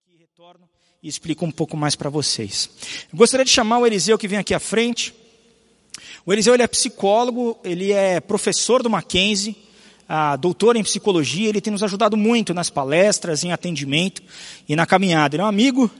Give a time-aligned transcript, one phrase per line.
[0.00, 0.68] aqui, retorno
[1.02, 2.70] e explico um pouco mais para vocês.
[3.12, 5.12] Eu gostaria de chamar o Eliseu que vem aqui à frente.
[6.24, 9.54] O Eliseu ele é psicólogo, ele é professor do Mackenzie,
[10.40, 14.22] doutor em psicologia, ele tem nos ajudado muito nas palestras, em atendimento
[14.68, 15.36] e na caminhada.
[15.36, 15.90] Ele é um amigo,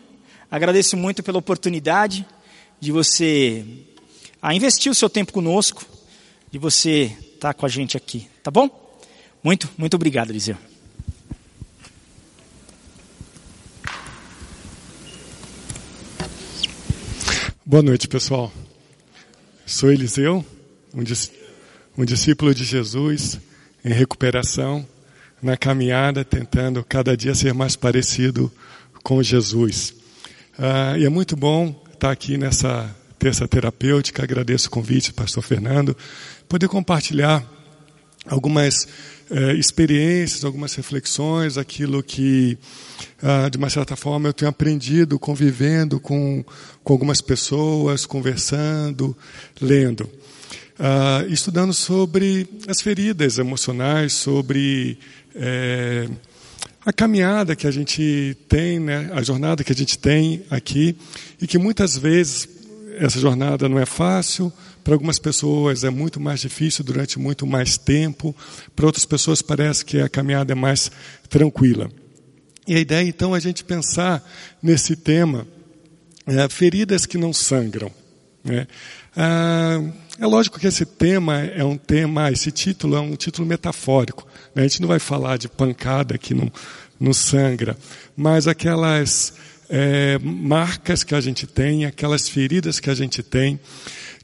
[0.50, 2.26] agradeço muito pela oportunidade
[2.80, 3.64] de você
[4.40, 5.84] a investir o seu tempo conosco,
[6.50, 8.70] de você estar com a gente aqui, tá bom?
[9.42, 10.56] Muito, muito obrigado, Eliseu.
[17.72, 18.52] Boa noite, pessoal.
[19.64, 20.44] Sou Eliseu,
[20.94, 23.40] um, discípulo de Jesus
[23.82, 24.86] em recuperação,
[25.42, 28.52] na caminhada, tentando cada dia ser mais parecido
[29.02, 29.94] com Jesus.
[30.58, 34.22] Ah, e é muito bom estar aqui nessa terça terapêutica.
[34.22, 35.96] Agradeço o convite, Pastor Fernando,
[36.46, 37.42] poder compartilhar
[38.26, 38.86] algumas
[39.34, 42.58] eh, experiências, algumas reflexões, aquilo que,
[43.22, 46.44] ah, de uma certa forma, eu tenho aprendido convivendo com,
[46.84, 49.16] com algumas pessoas, conversando,
[49.58, 50.06] lendo.
[50.78, 54.98] Ah, estudando sobre as feridas emocionais, sobre
[55.34, 56.10] eh,
[56.84, 60.94] a caminhada que a gente tem, né, a jornada que a gente tem aqui,
[61.40, 62.48] e que muitas vezes
[62.98, 64.52] essa jornada não é fácil,
[64.82, 68.34] para algumas pessoas é muito mais difícil durante muito mais tempo,
[68.74, 70.90] para outras pessoas parece que a caminhada é mais
[71.28, 71.90] tranquila.
[72.66, 74.22] E a ideia então é a gente pensar
[74.62, 75.46] nesse tema,
[76.26, 77.90] é, feridas que não sangram.
[78.44, 78.66] Né?
[79.16, 79.80] Ah,
[80.18, 84.26] é lógico que esse tema é um tema, esse título é um título metafórico.
[84.54, 84.62] Né?
[84.62, 86.50] A gente não vai falar de pancada que não,
[87.00, 87.76] não sangra,
[88.16, 89.34] mas aquelas
[89.68, 93.58] é, marcas que a gente tem, aquelas feridas que a gente tem,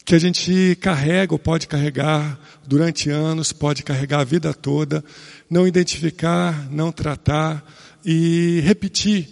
[0.09, 5.05] que a gente carrega ou pode carregar durante anos, pode carregar a vida toda,
[5.51, 7.63] não identificar, não tratar
[8.03, 9.29] e repetir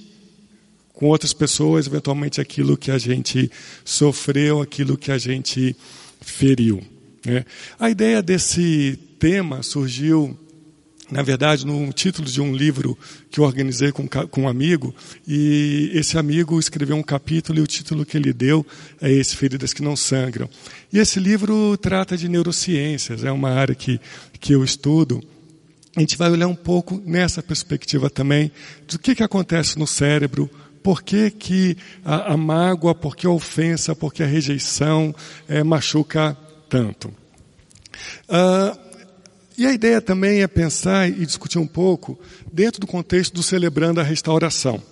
[0.92, 3.50] com outras pessoas, eventualmente aquilo que a gente
[3.86, 5.74] sofreu, aquilo que a gente
[6.20, 6.82] feriu.
[7.24, 7.46] Né?
[7.80, 10.38] A ideia desse tema surgiu
[11.10, 12.98] na verdade, no título de um livro
[13.30, 14.94] que eu organizei com, com um amigo,
[15.26, 18.66] e esse amigo escreveu um capítulo e o título que ele deu
[19.00, 20.48] é esse, Feridas que Não Sangram.
[20.92, 24.00] E esse livro trata de neurociências, é uma área que,
[24.40, 25.22] que eu estudo.
[25.96, 28.50] A gente vai olhar um pouco nessa perspectiva também
[28.88, 30.50] do que, que acontece no cérebro,
[30.82, 35.14] por que, que a, a mágoa, por que a ofensa, por que a rejeição
[35.48, 36.36] é, machuca
[36.68, 37.08] tanto.
[38.28, 38.85] Uh,
[39.58, 42.18] e a ideia também é pensar e discutir um pouco
[42.52, 44.82] dentro do contexto do celebrando a restauração.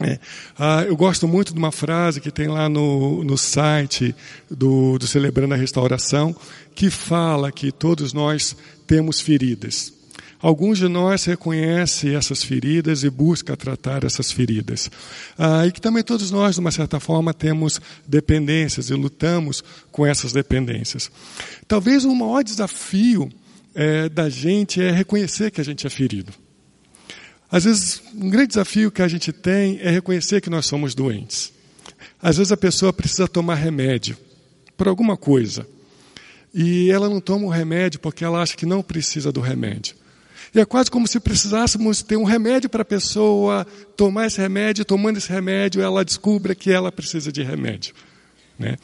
[0.00, 0.18] É,
[0.58, 4.14] ah, eu gosto muito de uma frase que tem lá no, no site
[4.50, 6.34] do, do Celebrando a Restauração,
[6.74, 8.56] que fala que todos nós
[8.88, 9.92] temos feridas.
[10.42, 14.90] Alguns de nós reconhecem essas feridas e buscam tratar essas feridas.
[15.38, 19.62] Ah, e que também todos nós, de uma certa forma, temos dependências e lutamos
[19.92, 21.10] com essas dependências.
[21.68, 23.30] Talvez o maior desafio
[23.74, 26.32] é, da gente é reconhecer que a gente é ferido.
[27.50, 31.52] Às vezes, um grande desafio que a gente tem é reconhecer que nós somos doentes.
[32.20, 34.16] Às vezes a pessoa precisa tomar remédio
[34.76, 35.66] por alguma coisa.
[36.52, 39.94] E ela não toma o remédio porque ela acha que não precisa do remédio.
[40.54, 44.84] E é quase como se precisássemos ter um remédio para a pessoa tomar esse remédio,
[44.84, 47.92] tomando esse remédio, ela descubra que ela precisa de remédio.
[48.56, 48.76] Né?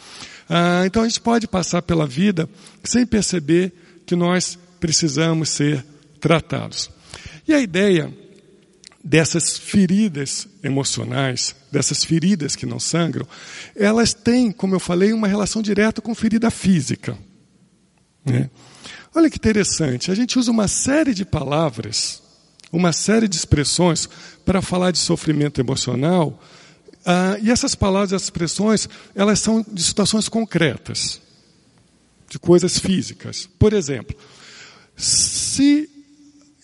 [0.48, 2.48] Ah, então a gente pode passar pela vida
[2.82, 3.72] sem perceber
[4.04, 5.84] que nós precisamos ser
[6.18, 6.90] tratados.
[7.46, 8.12] E a ideia
[9.02, 13.26] dessas feridas emocionais, dessas feridas que não sangram,
[13.74, 17.16] elas têm, como eu falei, uma relação direta com ferida física.
[18.24, 18.50] Né?
[19.14, 22.22] Olha que interessante, a gente usa uma série de palavras,
[22.70, 24.08] uma série de expressões
[24.44, 26.40] para falar de sofrimento emocional,
[27.04, 31.20] ah, e essas palavras, essas expressões, elas são de situações concretas,
[32.28, 33.48] de coisas físicas.
[33.58, 34.14] Por exemplo,
[35.00, 35.88] se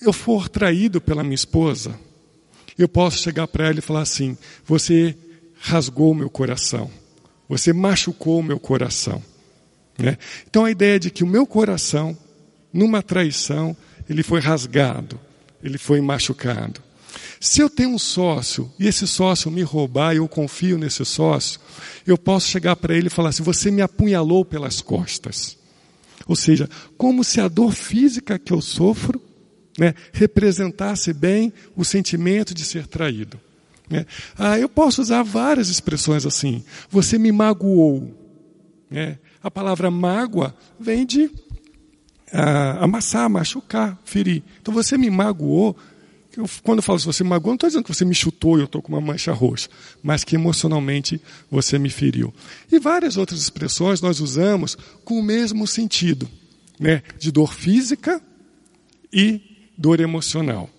[0.00, 1.98] eu for traído pela minha esposa,
[2.78, 5.16] eu posso chegar para ela e falar assim: Você
[5.58, 6.90] rasgou meu coração,
[7.48, 9.22] você machucou meu coração.
[9.98, 10.18] Né?
[10.48, 12.16] Então a ideia de que o meu coração,
[12.72, 13.74] numa traição,
[14.08, 15.18] ele foi rasgado,
[15.62, 16.82] ele foi machucado.
[17.40, 21.58] Se eu tenho um sócio e esse sócio me roubar e eu confio nesse sócio,
[22.06, 25.56] eu posso chegar para ele e falar assim: Você me apunhalou pelas costas.
[26.26, 29.20] Ou seja, como se a dor física que eu sofro
[29.78, 33.38] né, representasse bem o sentimento de ser traído.
[33.88, 34.06] Né?
[34.36, 36.64] Ah, eu posso usar várias expressões assim.
[36.90, 38.12] Você me magoou.
[38.90, 39.18] Né?
[39.42, 41.30] A palavra mágoa vem de
[42.32, 44.42] ah, amassar, machucar, ferir.
[44.60, 45.76] Então você me magoou.
[46.36, 48.58] Eu, quando eu falo se você me magoou, não estou dizendo que você me chutou
[48.58, 49.68] e eu estou com uma mancha roxa,
[50.02, 52.32] mas que emocionalmente você me feriu.
[52.70, 56.28] E várias outras expressões nós usamos com o mesmo sentido,
[56.78, 57.02] né?
[57.18, 58.20] de dor física
[59.12, 60.70] e dor emocional.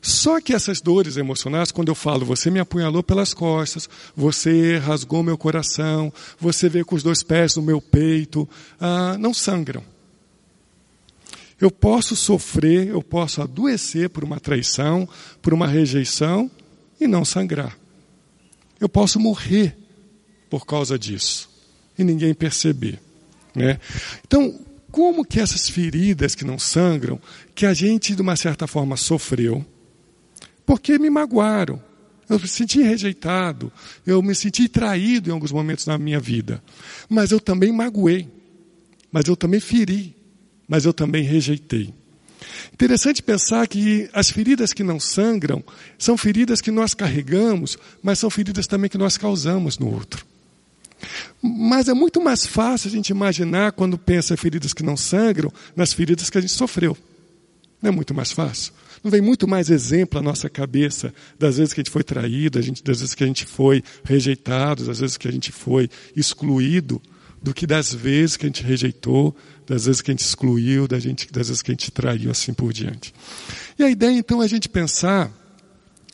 [0.00, 5.22] Só que essas dores emocionais, quando eu falo, você me apunhalou pelas costas, você rasgou
[5.22, 8.48] meu coração, você veio com os dois pés no meu peito,
[8.80, 9.82] ah, não sangram.
[11.60, 15.08] Eu posso sofrer, eu posso adoecer por uma traição,
[15.42, 16.50] por uma rejeição
[17.00, 17.76] e não sangrar.
[18.80, 19.76] Eu posso morrer
[20.48, 21.50] por causa disso
[21.98, 23.00] e ninguém perceber.
[23.54, 23.80] Né?
[24.24, 24.58] Então,
[24.90, 27.20] como que essas feridas que não sangram,
[27.54, 29.64] que a gente de uma certa forma sofreu,
[30.64, 31.82] porque me magoaram,
[32.28, 33.72] eu me senti rejeitado,
[34.06, 36.62] eu me senti traído em alguns momentos na minha vida,
[37.08, 38.28] mas eu também magoei,
[39.10, 40.14] mas eu também feri,
[40.68, 41.94] mas eu também rejeitei.
[42.72, 45.64] Interessante pensar que as feridas que não sangram
[45.98, 50.24] são feridas que nós carregamos, mas são feridas também que nós causamos no outro.
[51.42, 55.52] Mas é muito mais fácil a gente imaginar, quando pensa em feridas que não sangram,
[55.74, 56.96] nas feridas que a gente sofreu.
[57.80, 58.72] Não é muito mais fácil?
[59.02, 62.58] Não vem muito mais exemplo à nossa cabeça das vezes que a gente foi traído,
[62.60, 67.00] das vezes que a gente foi rejeitado, das vezes que a gente foi excluído,
[67.42, 69.34] do que das vezes que a gente rejeitou,
[69.66, 73.14] das vezes que a gente excluiu, das, vezes que a gente traiu, assim por diante.
[73.78, 75.30] E a ideia então é a gente pensar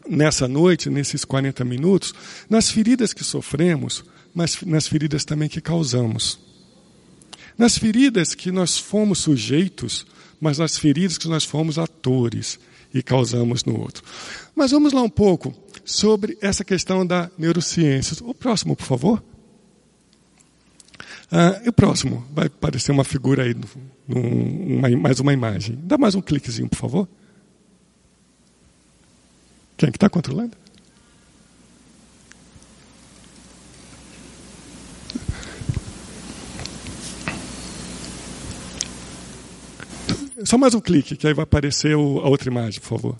[0.08, 2.12] nessa noite, nesses 40 minutos,
[2.48, 4.04] nas feridas que sofremos,
[4.34, 6.38] mas nas feridas também que causamos.
[7.56, 10.04] Nas feridas que nós fomos sujeitos,
[10.40, 12.58] mas nas feridas que nós fomos atores
[12.92, 14.02] e causamos no outro.
[14.54, 15.54] Mas vamos lá um pouco
[15.84, 18.16] sobre essa questão da neurociência.
[18.22, 19.22] O próximo, por favor.
[21.30, 23.54] Ah, e o próximo, vai aparecer uma figura aí,
[24.06, 25.78] num, uma, mais uma imagem.
[25.82, 27.08] Dá mais um cliquezinho, por favor.
[29.76, 30.56] Quem é que está controlando?
[40.44, 43.18] Só mais um clique, que aí vai aparecer o, a outra imagem, por favor.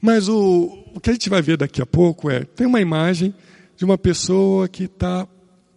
[0.00, 3.32] Mas o, o que a gente vai ver daqui a pouco é: tem uma imagem
[3.80, 5.26] de uma pessoa que está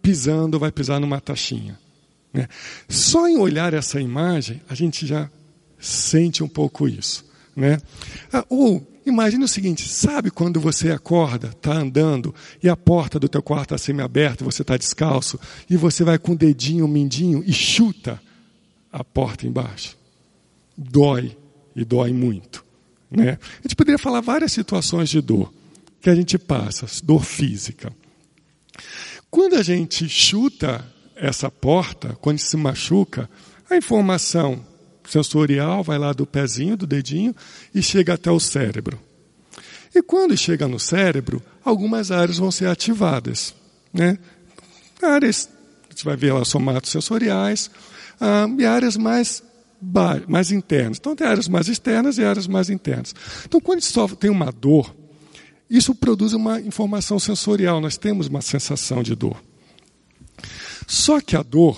[0.02, 1.80] pisando, vai pisar numa taxinha.
[2.30, 2.46] Né?
[2.86, 5.30] Só em olhar essa imagem, a gente já
[5.78, 7.24] sente um pouco isso.
[7.56, 7.78] Né?
[8.30, 13.26] Ah, ou imagine o seguinte: sabe quando você acorda, está andando e a porta do
[13.26, 15.40] teu quarto está semi-aberta, você está descalço
[15.70, 18.20] e você vai com o dedinho, o mindinho e chuta
[18.92, 19.96] a porta embaixo?
[20.76, 21.34] Dói
[21.74, 22.62] e dói muito.
[23.10, 23.38] Né?
[23.60, 25.50] A gente poderia falar várias situações de dor
[26.04, 27.90] que a gente passa, dor física.
[29.30, 30.84] Quando a gente chuta
[31.16, 33.28] essa porta, quando se machuca,
[33.70, 34.62] a informação
[35.08, 37.34] sensorial vai lá do pezinho, do dedinho
[37.74, 39.00] e chega até o cérebro.
[39.94, 43.54] E quando chega no cérebro, algumas áreas vão ser ativadas.
[43.90, 44.18] Né?
[45.00, 45.48] Áreas,
[45.88, 47.70] a gente vai ver lá somatosensoriais,
[48.20, 49.42] ah, e áreas mais,
[50.28, 50.98] mais internas.
[50.98, 53.14] Então tem áreas mais externas e áreas mais internas.
[53.46, 54.94] Então quando a gente sofre, tem uma dor,
[55.76, 59.42] isso produz uma informação sensorial, nós temos uma sensação de dor.
[60.86, 61.76] Só que a dor,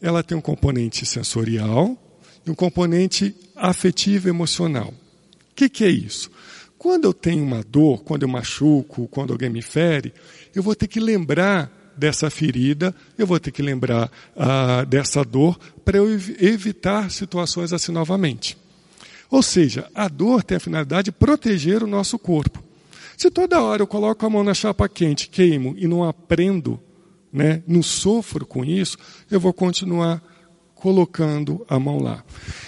[0.00, 1.98] ela tem um componente sensorial
[2.46, 4.88] e um componente afetivo emocional.
[5.50, 6.30] O que, que é isso?
[6.78, 10.12] Quando eu tenho uma dor, quando eu machuco, quando alguém me fere,
[10.54, 15.58] eu vou ter que lembrar dessa ferida, eu vou ter que lembrar ah, dessa dor
[15.84, 18.56] para eu evitar situações assim novamente.
[19.28, 22.62] Ou seja, a dor tem a finalidade de proteger o nosso corpo.
[23.16, 26.80] Se toda hora eu coloco a mão na chapa quente, queimo e não aprendo,
[27.32, 28.96] né, não sofro com isso,
[29.30, 30.22] eu vou continuar
[30.74, 32.22] colocando a mão lá.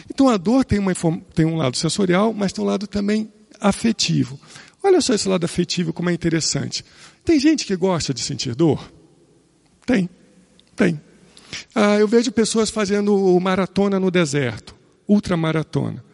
[0.09, 0.93] Então a dor tem, uma,
[1.35, 4.41] tem um lado sensorial, mas tem um lado também afetivo.
[4.83, 6.85] Olha só esse lado afetivo como é interessante.
[7.25, 8.91] Tem gente que gosta de sentir dor?
[9.85, 10.09] Tem,
[10.75, 11.00] tem.
[11.75, 14.75] Ah, eu vejo pessoas fazendo maratona no deserto,
[15.09, 16.05] ultramaratona.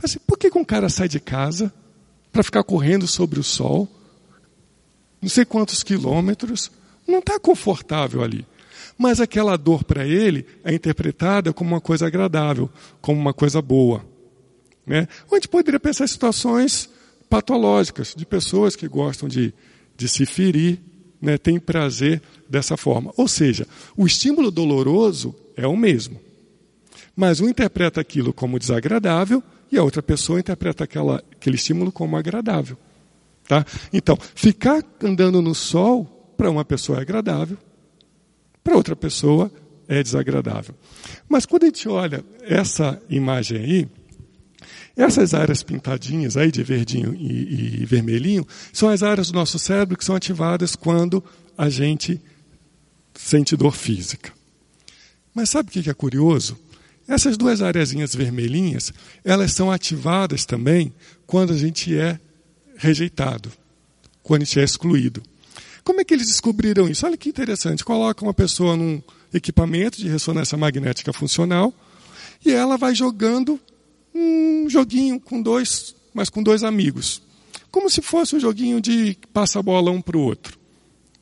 [0.00, 1.72] Mas por que, que um cara sai de casa
[2.32, 3.88] para ficar correndo sobre o sol,
[5.20, 6.70] não sei quantos quilômetros,
[7.06, 8.46] não está confortável ali.
[8.96, 12.70] Mas aquela dor para ele é interpretada como uma coisa agradável,
[13.00, 14.04] como uma coisa boa.
[14.86, 15.06] Né?
[15.28, 16.88] Ou a gente poderia pensar em situações
[17.28, 19.54] patológicas, de pessoas que gostam de,
[19.96, 20.80] de se ferir,
[21.20, 23.12] né, têm prazer dessa forma.
[23.16, 26.20] Ou seja, o estímulo doloroso é o mesmo.
[27.14, 32.14] Mas um interpreta aquilo como desagradável e a outra pessoa interpreta aquela, aquele estímulo como
[32.14, 32.76] agradável.
[33.48, 33.64] Tá?
[33.90, 36.04] Então, ficar andando no sol
[36.36, 37.56] para uma pessoa é agradável,
[38.62, 39.50] para outra pessoa
[39.88, 40.74] é desagradável.
[41.26, 43.88] Mas quando a gente olha essa imagem aí,
[44.94, 49.96] essas áreas pintadinhas aí de verdinho e, e vermelhinho são as áreas do nosso cérebro
[49.96, 51.24] que são ativadas quando
[51.56, 52.20] a gente
[53.14, 54.32] sente dor física.
[55.34, 56.58] Mas sabe o que é curioso?
[57.06, 58.92] Essas duas areazinhas vermelhinhas,
[59.24, 60.92] elas são ativadas também
[61.26, 62.18] quando a gente é
[62.76, 63.50] rejeitado,
[64.22, 65.22] quando a gente é excluído.
[65.84, 67.04] Como é que eles descobriram isso?
[67.04, 67.84] Olha que interessante.
[67.84, 69.02] Coloca uma pessoa num
[69.34, 71.74] equipamento de ressonância magnética funcional
[72.44, 73.58] e ela vai jogando
[74.14, 77.22] um joguinho com dois, mas com dois amigos.
[77.70, 80.61] Como se fosse um joguinho de passa a bola um para o outro.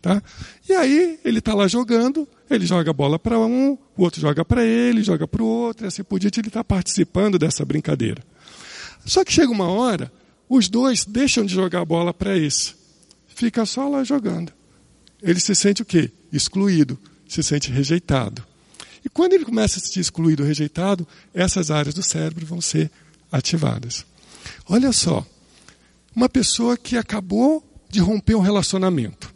[0.01, 0.23] Tá?
[0.67, 4.45] E aí ele está lá jogando, ele joga a bola para um, o outro joga
[4.45, 8.23] para ele, joga para o outro, e assim por diante, ele está participando dessa brincadeira.
[9.05, 10.11] Só que chega uma hora,
[10.49, 12.75] os dois deixam de jogar a bola para esse.
[13.29, 14.53] Fica só lá jogando.
[15.23, 16.11] Ele se sente o quê?
[16.33, 18.43] Excluído, se sente rejeitado.
[19.05, 22.91] E quando ele começa a se sentir excluído, rejeitado, essas áreas do cérebro vão ser
[23.31, 24.05] ativadas.
[24.69, 25.27] Olha só,
[26.15, 29.30] uma pessoa que acabou de romper um relacionamento,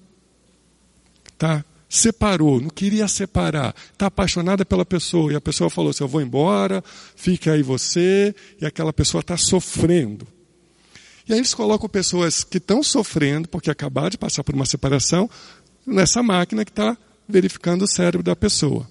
[1.45, 1.65] tá?
[1.87, 6.21] separou, não queria separar, está apaixonada pela pessoa e a pessoa falou assim: Eu vou
[6.21, 6.83] embora,
[7.15, 10.27] fique aí você, e aquela pessoa está sofrendo.
[11.29, 15.31] E aí eles colocam pessoas que estão sofrendo, porque acabaram de passar por uma separação,
[15.87, 16.97] nessa máquina que está
[17.29, 18.89] verificando o cérebro da pessoa.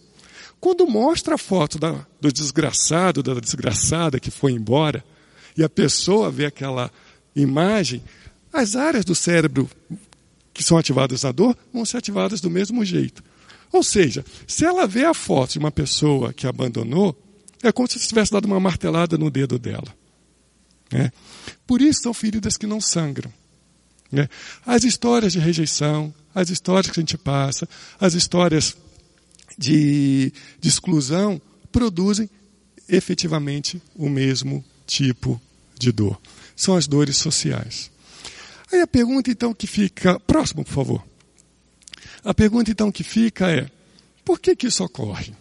[0.59, 5.03] Quando mostra a foto da, do desgraçado, da desgraçada que foi embora,
[5.57, 6.89] e a pessoa vê aquela
[7.35, 8.01] imagem,
[8.51, 9.69] as áreas do cérebro
[10.53, 13.23] que são ativadas na dor vão ser ativadas do mesmo jeito.
[13.71, 17.19] Ou seja, se ela vê a foto de uma pessoa que abandonou,
[17.63, 19.87] é como se tivesse dado uma martelada no dedo dela.
[20.91, 21.11] Né?
[21.65, 23.33] Por isso são feridas que não sangram.
[24.11, 24.29] Né?
[24.63, 27.67] As histórias de rejeição, as histórias que a gente passa,
[27.99, 28.77] as histórias
[29.57, 31.41] de, de exclusão,
[31.71, 32.29] produzem
[32.87, 35.41] efetivamente o mesmo tipo
[35.79, 36.21] de dor.
[36.55, 37.89] São as dores sociais.
[38.73, 40.19] Aí a pergunta então que fica.
[40.21, 41.03] Próximo, por favor.
[42.23, 43.69] A pergunta então que fica é:
[44.25, 45.31] por que, que isso ocorre?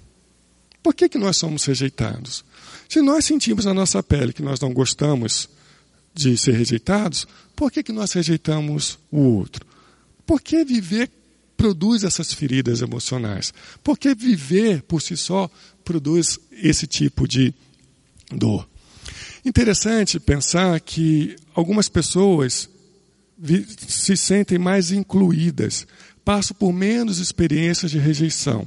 [0.83, 2.45] Por que, que nós somos rejeitados?
[2.91, 5.49] Se nós sentimos na nossa pele que nós não gostamos
[6.13, 9.65] de ser rejeitados, por que, que nós rejeitamos o outro?
[10.27, 11.11] Por que viver
[11.57, 13.55] produz essas feridas emocionais?
[13.83, 15.51] Por que viver por si só
[15.83, 17.55] produz esse tipo de
[18.31, 18.69] dor?
[19.43, 22.69] Interessante pensar que algumas pessoas
[23.89, 25.87] se sentem mais incluídas,
[26.25, 28.67] passam por menos experiências de rejeição.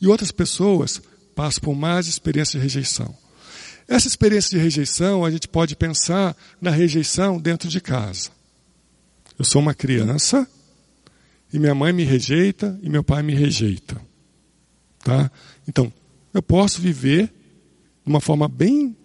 [0.00, 1.00] E outras pessoas
[1.34, 3.14] passam por mais experiências de rejeição.
[3.88, 8.30] Essa experiência de rejeição, a gente pode pensar na rejeição dentro de casa.
[9.38, 10.46] Eu sou uma criança
[11.52, 14.00] e minha mãe me rejeita e meu pai me rejeita.
[15.02, 15.30] Tá?
[15.66, 15.92] Então,
[16.32, 18.96] eu posso viver de uma forma bem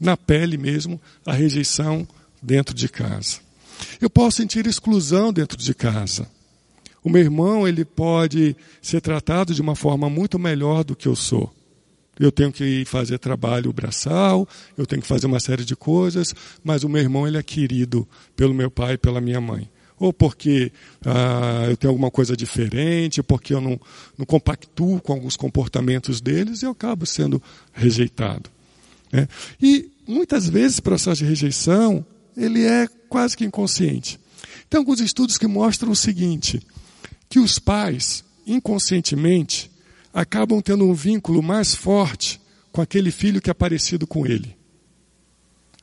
[0.00, 2.06] na pele mesmo a rejeição
[2.42, 3.43] dentro de casa.
[4.00, 6.28] Eu posso sentir exclusão dentro de casa.
[7.02, 11.14] O meu irmão, ele pode ser tratado de uma forma muito melhor do que eu
[11.14, 11.52] sou.
[12.18, 14.48] Eu tenho que fazer trabalho braçal,
[14.78, 18.08] eu tenho que fazer uma série de coisas, mas o meu irmão ele é querido
[18.36, 19.68] pelo meu pai e pela minha mãe.
[19.98, 20.72] Ou porque
[21.04, 23.78] ah, eu tenho alguma coisa diferente, porque eu não,
[24.16, 28.48] não compactuo com alguns comportamentos deles e eu acabo sendo rejeitado.
[29.12, 29.28] Né?
[29.60, 32.04] E muitas vezes processo de rejeição
[32.36, 34.18] ele é quase que inconsciente.
[34.68, 36.60] Tem alguns estudos que mostram o seguinte,
[37.28, 39.70] que os pais, inconscientemente,
[40.12, 42.40] acabam tendo um vínculo mais forte
[42.72, 44.56] com aquele filho que é parecido com ele.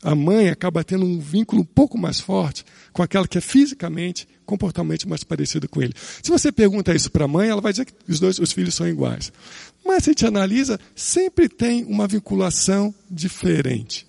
[0.04, 4.28] A mãe acaba tendo um vínculo um pouco mais forte com aquela que é fisicamente,
[4.46, 5.94] comportamentalmente mais parecida com ele.
[6.24, 8.74] Se você pergunta isso para a mãe, ela vai dizer que os dois os filhos
[8.74, 9.32] são iguais.
[9.86, 14.08] Mas se a gente analisa, sempre tem uma vinculação diferente.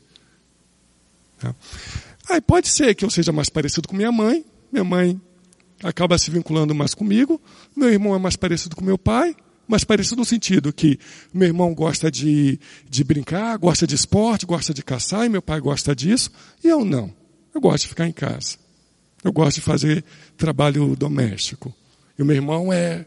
[1.39, 1.55] Tá?
[2.29, 5.21] Aí pode ser que eu seja mais parecido com minha mãe, minha mãe
[5.83, 7.41] acaba se vinculando mais comigo,
[7.77, 9.35] meu irmão é mais parecido com meu pai,
[9.67, 10.99] mais parecido no sentido que
[11.35, 15.61] meu irmão gosta de, de brincar, gosta de esporte, gosta de caçar, e meu pai
[15.61, 16.31] gosta disso,
[16.63, 17.13] e eu não.
[17.55, 18.57] Eu gosto de ficar em casa.
[19.23, 20.05] Eu gosto de fazer
[20.37, 21.75] trabalho doméstico.
[22.19, 23.07] E o meu irmão é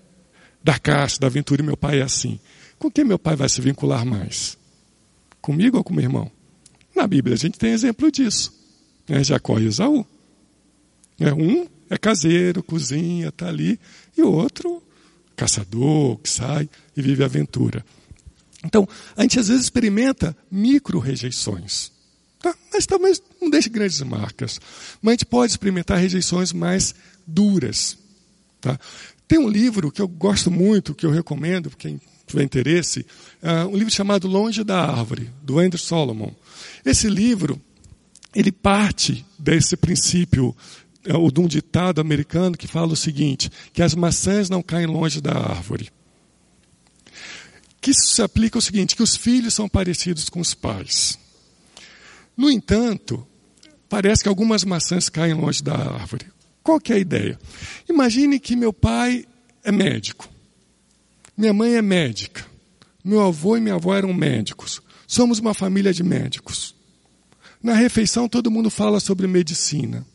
[0.64, 2.40] da caça, da aventura, e meu pai é assim.
[2.78, 4.58] Com quem meu pai vai se vincular mais?
[5.42, 6.32] Comigo ou com meu irmão?
[6.96, 8.65] Na Bíblia a gente tem exemplo disso
[9.08, 10.06] né, Jacó e Esaú.
[11.20, 13.80] É, um é caseiro, cozinha, está ali,
[14.18, 14.82] e o outro,
[15.36, 17.86] caçador, que sai e vive a aventura.
[18.64, 21.92] Então, a gente às vezes experimenta micro-rejeições.
[22.40, 22.56] Tá?
[22.74, 24.60] Mas talvez não deixe grandes marcas.
[25.02, 26.96] Mas a gente pode experimentar rejeições mais
[27.26, 27.98] duras.
[28.60, 28.80] Tá?
[29.28, 33.06] Tem um livro que eu gosto muito, que eu recomendo, quem tiver interesse,
[33.42, 36.32] uh, um livro chamado Longe da Árvore, do Andrew Solomon.
[36.84, 37.62] Esse livro,
[38.36, 40.56] ele parte desse princípio,
[41.08, 44.86] uh, ou de um ditado americano que fala o seguinte, que as maçãs não caem
[44.86, 45.90] longe da árvore.
[47.80, 51.18] Que isso se aplica ao seguinte, que os filhos são parecidos com os pais.
[52.36, 53.26] No entanto,
[53.88, 56.26] parece que algumas maçãs caem longe da árvore.
[56.62, 57.40] Qual que é a ideia?
[57.88, 59.26] Imagine que meu pai
[59.64, 60.28] é médico.
[61.38, 62.46] Minha mãe é médica.
[63.04, 64.82] Meu avô e minha avó eram médicos.
[65.08, 66.75] Somos uma família de médicos.
[67.66, 70.06] Na refeição todo mundo fala sobre medicina.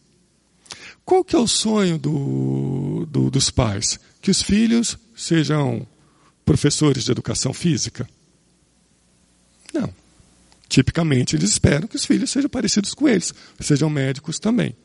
[1.04, 3.99] Qual que é o sonho do, do, dos pais?
[4.23, 5.85] Que os filhos sejam
[6.45, 8.09] professores de educação física?
[9.75, 9.92] Não.
[10.69, 14.76] Tipicamente eles esperam que os filhos sejam parecidos com eles, sejam médicos também.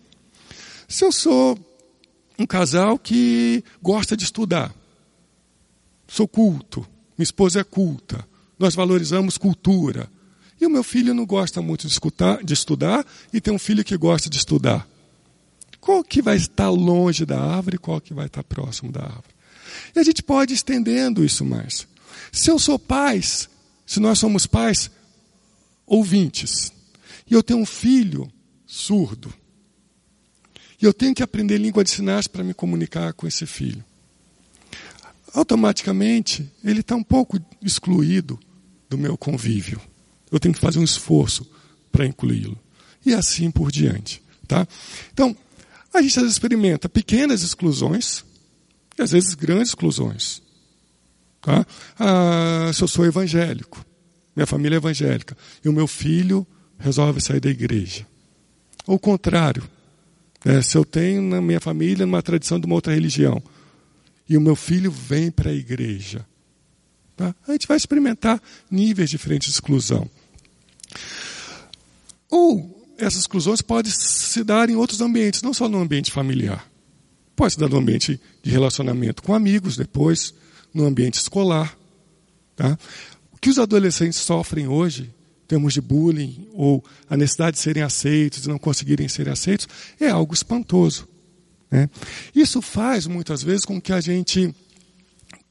[0.87, 1.59] Se eu sou
[2.39, 4.73] um casal que gosta de estudar,
[6.07, 6.79] sou culto,
[7.15, 10.09] minha esposa é culta, nós valorizamos cultura,
[10.59, 13.83] e o meu filho não gosta muito de, escutar, de estudar e tem um filho
[13.83, 14.87] que gosta de estudar.
[15.79, 19.35] Qual que vai estar longe da árvore e qual que vai estar próximo da árvore?
[19.95, 21.87] E a gente pode ir estendendo isso mais.
[22.31, 23.49] Se eu sou pais,
[23.85, 24.89] se nós somos pais,
[25.85, 26.71] ouvintes,
[27.29, 28.31] e eu tenho um filho
[28.65, 29.33] surdo,
[30.81, 33.83] e eu tenho que aprender língua de sinais para me comunicar com esse filho.
[35.33, 38.39] Automaticamente, ele está um pouco excluído
[38.89, 39.81] do meu convívio.
[40.31, 41.45] Eu tenho que fazer um esforço
[41.91, 42.57] para incluí-lo.
[43.05, 44.21] E assim por diante.
[44.47, 44.67] Tá?
[45.13, 45.35] Então,
[45.93, 48.23] a gente experimenta pequenas exclusões
[48.97, 50.41] e às vezes grandes exclusões.
[51.41, 51.65] Tá?
[51.99, 53.85] Ah, se eu sou evangélico,
[54.35, 56.45] minha família é evangélica, e o meu filho
[56.77, 58.05] resolve sair da igreja.
[58.85, 59.63] Ou o contrário,
[60.43, 63.41] né, se eu tenho na minha família uma tradição de uma outra religião,
[64.27, 66.25] e o meu filho vem para a igreja,
[67.15, 67.35] tá?
[67.47, 70.09] a gente vai experimentar níveis diferentes de exclusão.
[72.29, 76.65] Ou essas exclusões podem se dar em outros ambientes, não só no ambiente familiar.
[77.35, 80.33] Pode se dar no ambiente de relacionamento com amigos, depois,
[80.73, 81.77] no ambiente escolar.
[82.55, 82.77] Tá?
[83.33, 85.03] O que os adolescentes sofrem hoje,
[85.43, 89.67] em termos de bullying, ou a necessidade de serem aceitos e não conseguirem ser aceitos,
[89.99, 91.07] é algo espantoso.
[91.69, 91.89] Né?
[92.33, 94.55] Isso faz, muitas vezes, com que a gente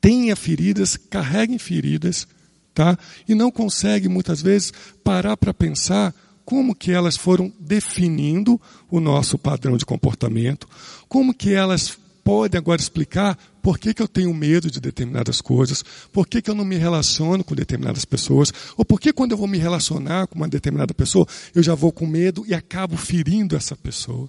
[0.05, 2.29] tenha feridas, carregue feridas,
[2.75, 2.99] tá?
[3.27, 4.71] e não consegue, muitas vezes,
[5.03, 6.15] parar para pensar
[6.45, 10.69] como que elas foram definindo o nosso padrão de comportamento,
[11.09, 15.83] como que elas podem agora explicar por que, que eu tenho medo de determinadas coisas,
[16.13, 19.39] por que, que eu não me relaciono com determinadas pessoas, ou por que quando eu
[19.39, 23.57] vou me relacionar com uma determinada pessoa, eu já vou com medo e acabo ferindo
[23.57, 24.29] essa pessoa.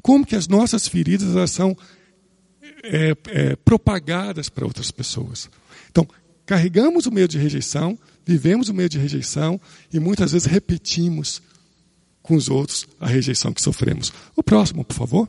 [0.00, 1.76] Como que as nossas feridas elas são
[2.82, 5.48] é, é, propagadas para outras pessoas.
[5.90, 6.06] Então,
[6.46, 9.60] carregamos o medo de rejeição, vivemos o medo de rejeição
[9.92, 11.42] e muitas vezes repetimos
[12.22, 14.12] com os outros a rejeição que sofremos.
[14.36, 15.28] O próximo, por favor.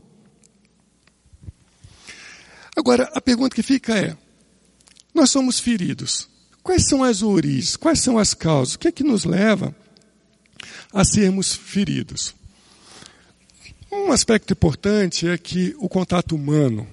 [2.76, 4.16] Agora, a pergunta que fica é:
[5.14, 6.30] nós somos feridos.
[6.64, 7.76] Quais são as origens?
[7.76, 8.76] Quais são as causas?
[8.76, 9.76] O que é que nos leva
[10.94, 12.36] a sermos feridos?
[13.92, 16.88] Um aspecto importante é que o contato humano,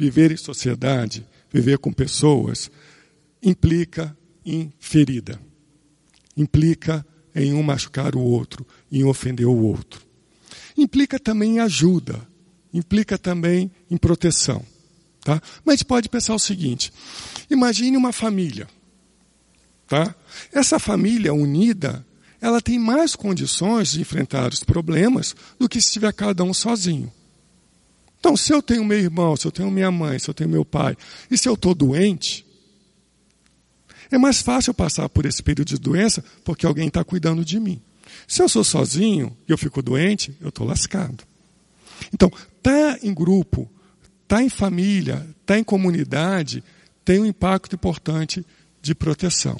[0.00, 2.70] viver em sociedade, viver com pessoas,
[3.42, 5.38] implica em ferida.
[6.34, 10.00] Implica em um machucar o outro, em ofender o outro.
[10.74, 12.26] Implica também em ajuda,
[12.72, 14.64] implica também em proteção.
[15.20, 15.38] Tá?
[15.66, 16.90] Mas pode pensar o seguinte:
[17.50, 18.66] imagine uma família.
[19.86, 20.14] Tá?
[20.50, 22.06] Essa família unida,
[22.40, 27.12] ela tem mais condições de enfrentar os problemas do que se estiver cada um sozinho.
[28.20, 30.64] Então, se eu tenho meu irmão, se eu tenho minha mãe, se eu tenho meu
[30.64, 30.96] pai,
[31.30, 32.46] e se eu estou doente,
[34.10, 37.80] é mais fácil passar por esse período de doença porque alguém está cuidando de mim.
[38.28, 41.24] Se eu sou sozinho e eu fico doente, eu estou lascado.
[42.12, 42.30] Então,
[42.62, 43.70] tá em grupo,
[44.22, 46.62] está em família, está em comunidade,
[47.04, 48.44] tem um impacto importante
[48.82, 49.56] de proteção.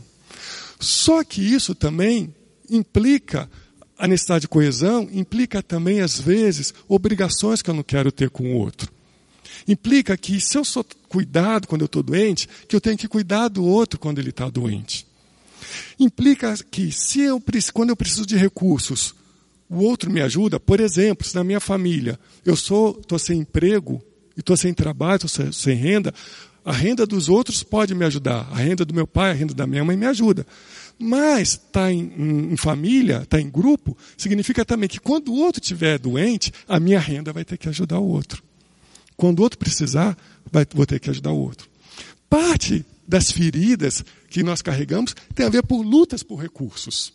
[0.79, 2.35] Só que isso também
[2.69, 3.51] implica
[4.01, 8.45] a necessidade de coesão, implica também, às vezes, obrigações que eu não quero ter com
[8.45, 8.91] o outro.
[9.69, 13.49] Implica que se eu sou cuidado quando eu estou doente, que eu tenho que cuidar
[13.49, 15.07] do outro quando ele está doente.
[15.99, 17.43] Implica que se eu,
[17.75, 19.15] quando eu preciso de recursos,
[19.69, 20.59] o outro me ajuda.
[20.59, 24.03] Por exemplo, se na minha família eu estou sem emprego,
[24.35, 26.15] estou sem trabalho, estou sem renda,
[26.65, 28.49] a renda dos outros pode me ajudar.
[28.51, 30.47] A renda do meu pai, a renda da minha mãe me ajuda.
[31.03, 35.33] Mas estar tá em, em, em, família, estar tá em grupo, significa também que quando
[35.33, 38.43] o outro estiver doente, a minha renda vai ter que ajudar o outro.
[39.17, 40.17] Quando o outro precisar,
[40.53, 41.71] vai, vou ter que ajudar o outro.
[42.29, 47.13] Parte das feridas que nós carregamos tem a ver por lutas por recursos.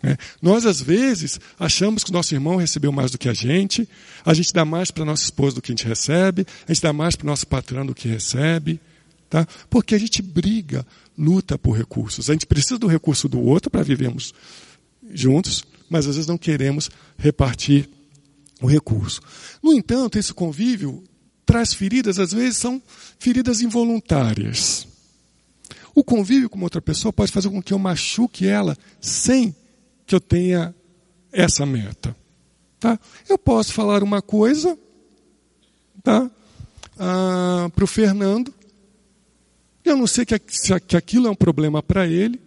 [0.00, 0.16] É.
[0.40, 3.88] Nós, às vezes, achamos que o nosso irmão recebeu mais do que a gente,
[4.24, 6.92] a gente dá mais para nossa esposa do que a gente recebe, a gente dá
[6.92, 8.80] mais para o nosso patrão do que recebe,
[9.28, 9.46] tá?
[9.68, 10.86] porque a gente briga,
[11.16, 12.30] luta por recursos.
[12.30, 14.32] A gente precisa do recurso do outro para vivermos
[15.10, 17.88] juntos, mas às vezes não queremos repartir
[18.60, 19.20] o recurso.
[19.62, 21.02] No entanto, esse convívio
[21.46, 22.82] traz feridas, às vezes são
[23.18, 24.86] feridas involuntárias.
[25.94, 29.54] O convívio com outra pessoa pode fazer com que eu machuque ela sem
[30.06, 30.74] que eu tenha
[31.32, 32.14] essa meta.
[32.78, 32.98] Tá?
[33.28, 34.78] Eu posso falar uma coisa
[36.02, 36.30] tá?
[36.98, 38.52] ah, para o Fernando,
[39.88, 42.40] eu não sei que, que aquilo é um problema para ele,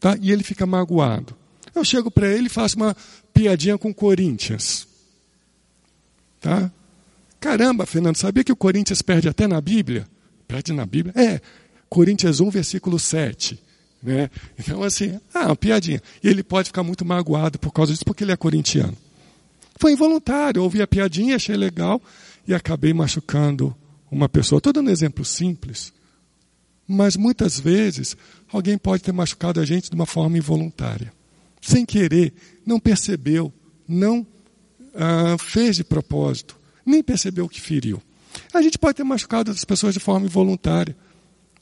[0.00, 0.16] tá?
[0.20, 1.34] e ele fica magoado.
[1.74, 2.96] Eu chego para ele e faço uma
[3.32, 4.86] piadinha com Corinthians.
[6.40, 6.70] Tá?
[7.38, 10.06] Caramba, Fernando, sabia que o Corinthians perde até na Bíblia?
[10.48, 11.12] Perde na Bíblia?
[11.16, 11.40] É,
[11.88, 13.62] Coríntios 1, versículo 7.
[14.02, 14.30] Né?
[14.58, 16.00] Então, assim, ah, uma piadinha.
[16.22, 18.96] E ele pode ficar muito magoado por causa disso, porque ele é corintiano.
[19.78, 22.00] Foi involuntário, eu ouvi a piadinha, achei legal
[22.48, 23.76] e acabei machucando
[24.10, 24.58] uma pessoa.
[24.58, 25.92] Estou dando um exemplo simples,
[26.86, 28.16] mas muitas vezes
[28.52, 31.12] alguém pode ter machucado a gente de uma forma involuntária,
[31.60, 32.32] sem querer,
[32.64, 33.52] não percebeu,
[33.88, 34.26] não
[34.94, 38.02] ah, fez de propósito, nem percebeu que feriu.
[38.54, 40.96] A gente pode ter machucado as pessoas de forma involuntária.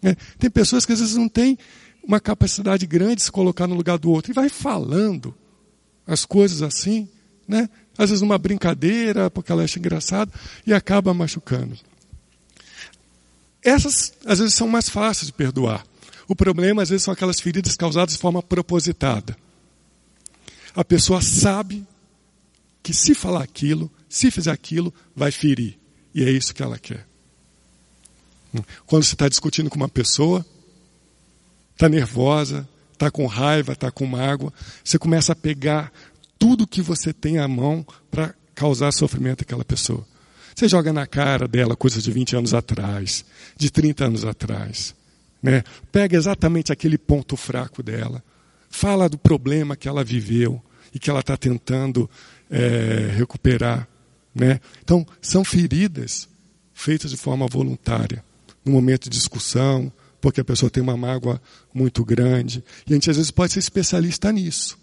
[0.02, 0.16] Né?
[0.38, 1.58] Tem pessoas que às vezes não têm
[2.02, 5.34] uma capacidade grande de se colocar no lugar do outro e vai falando
[6.06, 7.08] as coisas assim,
[7.48, 7.68] né?
[7.96, 10.30] Às vezes uma brincadeira, porque ela acha engraçado,
[10.66, 11.78] e acaba machucando.
[13.64, 15.85] Essas, às vezes, são mais fáceis de perdoar.
[16.29, 19.37] O problema, às vezes, são aquelas feridas causadas de forma propositada.
[20.74, 21.87] A pessoa sabe
[22.83, 25.79] que se falar aquilo, se fizer aquilo, vai ferir.
[26.14, 27.07] E é isso que ela quer.
[28.87, 30.44] Quando você está discutindo com uma pessoa,
[31.72, 34.53] está nervosa, está com raiva, está com mágoa,
[34.85, 35.92] você começa a pegar
[36.38, 40.07] tudo que você tem à mão para causar sofrimento àquela pessoa.
[40.55, 43.25] Você joga na cara dela coisas de 20 anos atrás,
[43.57, 44.95] de 30 anos atrás.
[45.43, 45.62] Né?
[45.90, 48.23] Pega exatamente aquele ponto fraco dela,
[48.71, 50.62] fala do problema que ela viveu
[50.95, 52.09] e que ela está tentando
[52.51, 53.88] é, recuperar.
[54.35, 54.61] Né?
[54.83, 56.29] Então, são feridas
[56.75, 58.23] feitas de forma voluntária,
[58.64, 61.40] no momento de discussão, porque a pessoa tem uma mágoa
[61.73, 62.64] muito grande.
[62.87, 64.77] E a gente às vezes pode ser especialista nisso.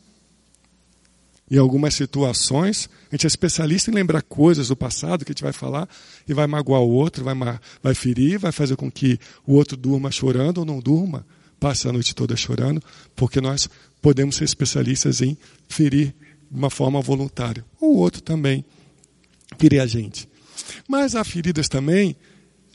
[1.52, 5.44] Em algumas situações, a gente é especialista em lembrar coisas do passado que a gente
[5.44, 5.86] vai falar
[6.26, 7.36] e vai magoar o outro, vai,
[7.84, 11.26] vai ferir, vai fazer com que o outro durma chorando ou não durma,
[11.60, 12.82] passe a noite toda chorando,
[13.18, 13.70] porque nós
[14.02, 15.38] podemos ser especialistas em
[15.68, 16.16] ferir
[16.50, 17.66] de uma forma voluntária.
[17.82, 18.64] Ou o outro também
[19.58, 20.30] ferir a gente.
[20.88, 22.16] Mas há feridas também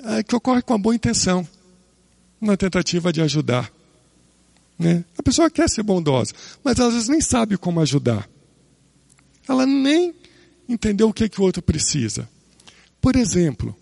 [0.05, 1.49] é, que ocorrem com a boa intenção
[2.39, 3.73] uma tentativa de ajudar.
[4.79, 5.03] Né?
[5.17, 8.29] A pessoa quer ser bondosa, mas às vezes nem sabe como ajudar.
[9.49, 10.15] Ela nem
[10.69, 12.29] entendeu o que, que o outro precisa.
[13.01, 13.77] Por exemplo,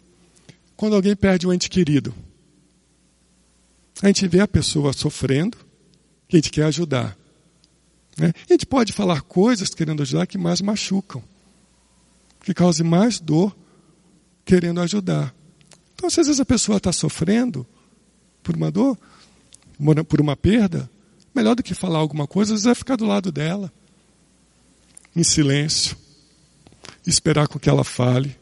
[0.77, 2.15] quando alguém perde um ente querido,
[4.03, 5.57] a gente vê a pessoa sofrendo
[6.29, 7.17] e a gente quer ajudar.
[8.19, 8.33] Né?
[8.49, 11.23] A gente pode falar coisas querendo ajudar que mais machucam,
[12.43, 13.57] que causem mais dor
[14.45, 15.35] querendo ajudar.
[15.95, 17.67] Então, às vezes a pessoa está sofrendo,
[18.43, 18.99] por uma dor,
[20.07, 20.91] por uma perda,
[21.35, 23.73] melhor do que falar alguma coisa, às vezes é ficar do lado dela,
[25.15, 25.97] em silêncio,
[27.07, 28.37] esperar com que ela fale,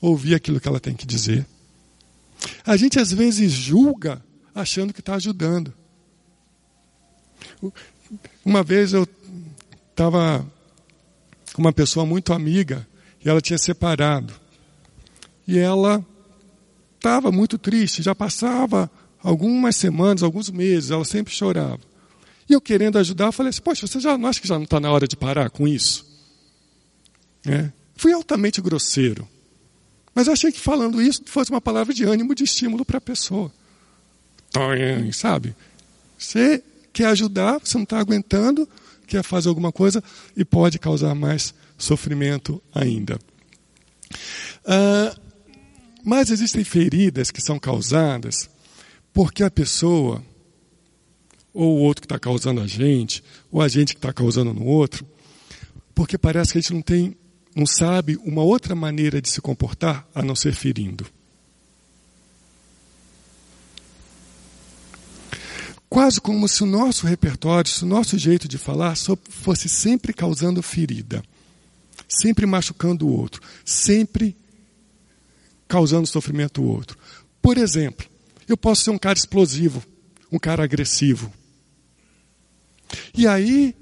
[0.00, 1.46] ouvir aquilo que ela tem que dizer.
[2.66, 4.22] A gente às vezes julga
[4.54, 5.72] achando que está ajudando.
[8.44, 9.06] Uma vez eu
[9.90, 10.44] estava
[11.52, 12.86] com uma pessoa muito amiga
[13.24, 14.34] e ela tinha separado.
[15.46, 16.04] E ela
[16.96, 18.90] estava muito triste, já passava
[19.22, 21.80] algumas semanas, alguns meses, ela sempre chorava.
[22.48, 24.64] E eu querendo ajudar, eu falei assim, poxa, você já não acha que já não
[24.64, 26.06] está na hora de parar com isso?
[27.46, 27.70] É.
[27.96, 29.28] Fui altamente grosseiro.
[30.14, 33.52] Mas achei que falando isso fosse uma palavra de ânimo, de estímulo para a pessoa.
[35.12, 35.56] Sabe?
[36.18, 38.68] Você quer ajudar, você não está aguentando,
[39.06, 40.02] quer fazer alguma coisa
[40.36, 43.18] e pode causar mais sofrimento ainda.
[44.66, 45.16] Ah,
[46.04, 48.50] mas existem feridas que são causadas
[49.12, 50.22] porque a pessoa,
[51.54, 54.64] ou o outro que está causando a gente, ou a gente que está causando no
[54.64, 55.06] outro,
[55.94, 57.16] porque parece que a gente não tem,
[57.54, 61.06] não sabe uma outra maneira de se comportar a não ser ferindo.
[65.88, 68.96] Quase como se o nosso repertório, se o nosso jeito de falar
[69.28, 71.22] fosse sempre causando ferida,
[72.08, 74.34] sempre machucando o outro, sempre
[75.68, 76.98] causando sofrimento ao outro.
[77.42, 78.06] Por exemplo,
[78.48, 79.82] eu posso ser um cara explosivo,
[80.30, 81.30] um cara agressivo.
[83.14, 83.74] E aí,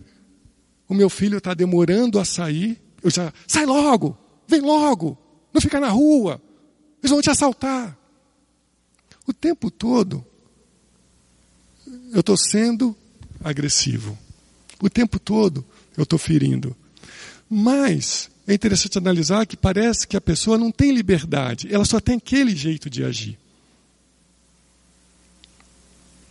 [0.88, 5.16] o meu filho está demorando a sair, eu já, sai logo, vem logo,
[5.52, 6.40] não fica na rua,
[7.00, 7.96] eles vão te assaltar.
[9.26, 10.24] O tempo todo,
[12.12, 12.96] eu estou sendo
[13.42, 14.18] agressivo.
[14.82, 15.64] O tempo todo,
[15.96, 16.76] eu estou ferindo.
[17.48, 22.16] Mas é interessante analisar que parece que a pessoa não tem liberdade, ela só tem
[22.16, 23.38] aquele jeito de agir.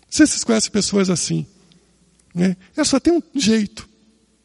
[0.09, 1.45] Vocês conhecem pessoas assim.
[2.39, 2.56] Né?
[2.73, 3.86] Ela só tem um jeito.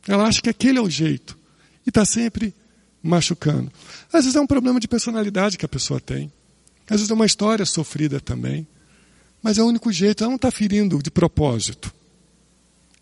[0.08, 1.38] Ela acha que aquele é o jeito.
[1.86, 2.52] E está sempre
[3.00, 3.70] machucando.
[4.12, 6.32] Às vezes é um problema de personalidade que a pessoa tem.
[6.90, 8.66] Às vezes é uma história sofrida também.
[9.40, 10.24] Mas é o único jeito.
[10.24, 11.94] Ela não está ferindo de propósito.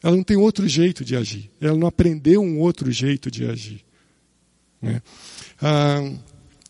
[0.02, 1.50] Ela não tem outro jeito de agir.
[1.58, 3.82] Ela não aprendeu um outro jeito de agir.
[4.82, 5.00] Né?
[5.58, 6.02] Ah,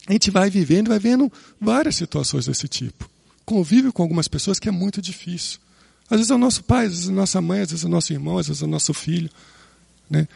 [0.07, 3.11] a gente vai vivendo, vai vendo várias situações desse tipo.
[3.45, 5.59] Convive com algumas pessoas que é muito difícil.
[6.13, 7.89] Às vezes é o nosso pai, às vezes é a nossa mãe, às vezes é
[7.89, 9.31] o nosso irmão, às vezes é o nosso filho.
[10.11, 10.29] Né?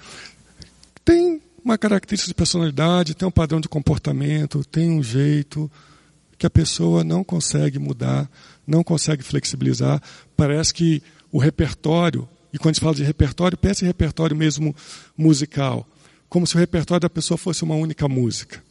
[1.04, 5.70] Tem uma característica de personalidade, tem um padrão de comportamento, tem um jeito
[6.38, 8.26] que a pessoa não consegue mudar,
[8.66, 10.00] não consegue flexibilizar.
[10.34, 14.74] Parece que o repertório, e quando gente fala de repertório, pensa em repertório mesmo
[15.14, 15.86] musical,
[16.26, 18.64] como se o repertório da pessoa fosse uma única música.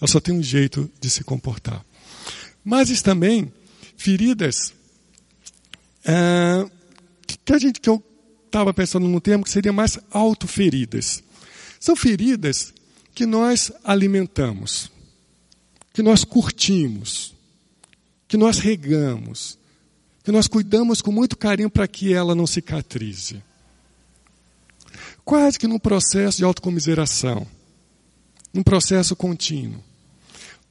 [0.00, 1.84] Ela só tem um jeito de se comportar.
[2.64, 3.52] Mas também
[3.94, 4.72] feridas
[6.04, 6.66] é,
[7.44, 8.02] que a gente que eu
[8.46, 11.22] estava pensando num termo que seria mais autoferidas.
[11.80, 12.72] São feridas
[13.14, 14.90] que nós alimentamos,
[15.92, 17.34] que nós curtimos,
[18.28, 19.58] que nós regamos,
[20.22, 23.42] que nós cuidamos com muito carinho para que ela não cicatrize.
[25.24, 27.46] Quase que num processo de autocomiseração,
[28.52, 29.82] num processo contínuo.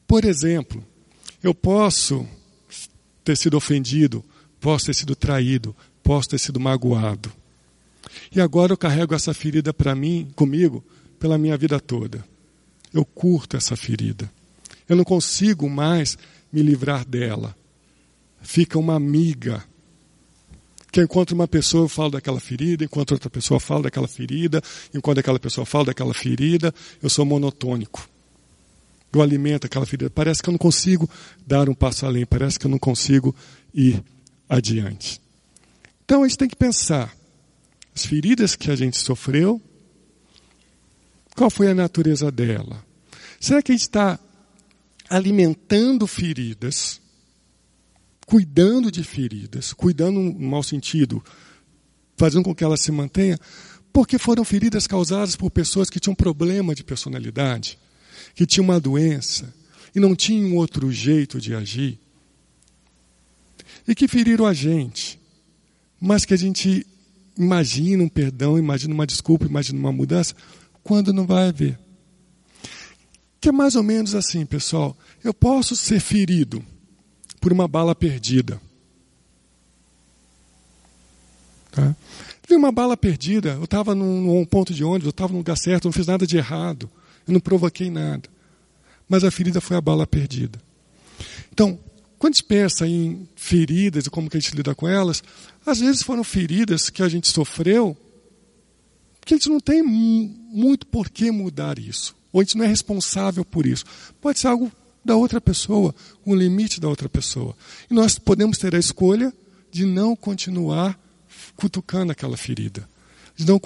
[0.07, 0.83] Por exemplo,
[1.41, 2.25] eu posso
[3.23, 4.23] ter sido ofendido,
[4.63, 7.29] posso ter sido traído, posso ter sido magoado.
[8.33, 10.81] E agora eu carrego essa ferida para mim, comigo,
[11.19, 12.23] pela minha vida toda.
[12.93, 14.31] Eu curto essa ferida.
[14.87, 16.17] Eu não consigo mais
[16.51, 17.53] me livrar dela.
[18.41, 19.61] Fica uma amiga.
[20.89, 24.61] Que eu encontro uma pessoa, eu falo daquela ferida, enquanto outra pessoa fala daquela ferida,
[24.93, 28.07] enquanto aquela pessoa fala daquela ferida, eu sou monotônico.
[29.11, 30.09] Eu alimento aquela ferida.
[30.09, 31.09] Parece que eu não consigo
[31.45, 33.35] dar um passo além, parece que eu não consigo
[33.73, 34.01] ir
[34.47, 35.21] adiante.
[36.05, 37.15] Então a gente tem que pensar
[37.95, 39.61] as feridas que a gente sofreu,
[41.35, 42.83] qual foi a natureza dela?
[43.39, 44.19] Será que a gente está
[45.09, 46.99] alimentando feridas,
[48.25, 51.23] cuidando de feridas, cuidando no mau sentido,
[52.17, 53.37] fazendo com que elas se mantenham,
[53.91, 57.77] porque foram feridas causadas por pessoas que tinham problema de personalidade,
[58.33, 59.53] que tinham uma doença
[59.95, 61.99] e não tinham outro jeito de agir,
[63.87, 65.19] e que feriram a gente,
[65.99, 66.85] mas que a gente
[67.37, 70.35] imagina um perdão, imagina uma desculpa, imagina uma mudança,
[70.83, 71.79] quando não vai haver.
[73.39, 74.97] Que é mais ou menos assim, pessoal.
[75.23, 76.63] Eu posso ser ferido
[77.41, 78.61] por uma bala perdida.
[81.71, 81.95] Tá?
[82.47, 85.57] Vi uma bala perdida, eu estava num, num, ponto de ônibus, eu estava no lugar
[85.57, 86.89] certo, eu não fiz nada de errado,
[87.27, 88.29] eu não provoquei nada.
[89.09, 90.59] Mas a ferida foi a bala perdida.
[91.51, 91.79] Então,
[92.23, 95.21] quando a gente pensa em feridas e como que a gente lida com elas,
[95.65, 97.97] às vezes foram feridas que a gente sofreu
[99.25, 102.15] que a gente não tem muito por que mudar isso.
[102.31, 103.83] Ou a gente não é responsável por isso.
[104.21, 104.71] Pode ser algo
[105.03, 105.93] da outra pessoa,
[106.25, 107.57] um limite da outra pessoa.
[107.91, 109.33] E nós podemos ter a escolha
[109.69, 110.97] de não continuar
[111.57, 112.87] cutucando aquela ferida,
[113.35, 113.59] de não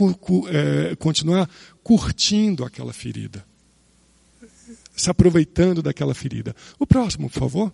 [0.49, 1.47] é, continuar
[1.83, 3.45] curtindo aquela ferida,
[4.95, 6.55] se aproveitando daquela ferida.
[6.79, 7.71] O próximo, por favor.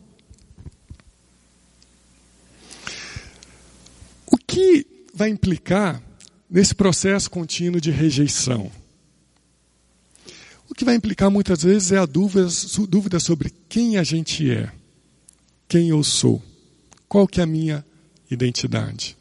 [4.37, 6.01] Que vai implicar
[6.49, 8.71] nesse processo contínuo de rejeição?
[10.69, 12.47] O que vai implicar muitas vezes é a dúvida,
[12.87, 14.71] dúvida sobre quem a gente é,
[15.67, 16.41] quem eu sou,
[17.07, 17.85] qual que é a minha
[18.29, 19.15] identidade.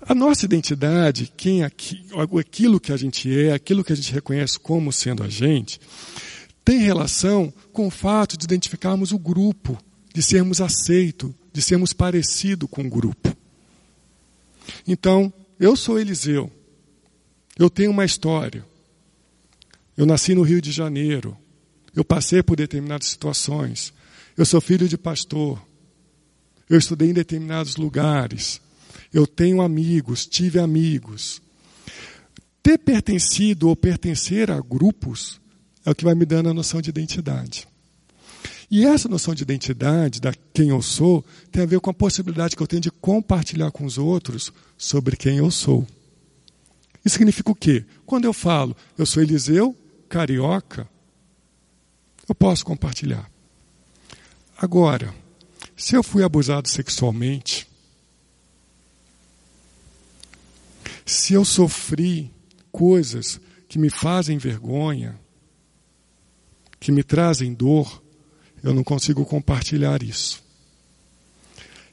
[0.00, 4.92] A nossa identidade, quem aquilo que a gente é, aquilo que a gente reconhece como
[4.92, 5.80] sendo a gente,
[6.64, 9.76] tem relação com o fato de identificarmos o grupo,
[10.14, 13.36] de sermos aceitos, de sermos parecido com o grupo.
[14.86, 16.50] Então, eu sou Eliseu.
[17.58, 18.64] Eu tenho uma história.
[19.96, 21.36] Eu nasci no Rio de Janeiro.
[21.94, 23.92] Eu passei por determinadas situações.
[24.36, 25.60] Eu sou filho de pastor.
[26.68, 28.60] Eu estudei em determinados lugares.
[29.12, 31.40] Eu tenho amigos, tive amigos.
[32.62, 35.40] Ter pertencido ou pertencer a grupos
[35.84, 37.66] é o que vai me dando a noção de identidade.
[38.70, 42.56] E essa noção de identidade, da quem eu sou, tem a ver com a possibilidade
[42.56, 45.86] que eu tenho de compartilhar com os outros sobre quem eu sou.
[47.04, 47.84] Isso significa o quê?
[48.04, 49.76] Quando eu falo, eu sou Eliseu,
[50.08, 50.88] carioca,
[52.28, 53.30] eu posso compartilhar.
[54.58, 55.14] Agora,
[55.76, 57.68] se eu fui abusado sexualmente,
[61.04, 62.32] se eu sofri
[62.72, 65.16] coisas que me fazem vergonha,
[66.80, 68.02] que me trazem dor,
[68.66, 70.42] eu não consigo compartilhar isso.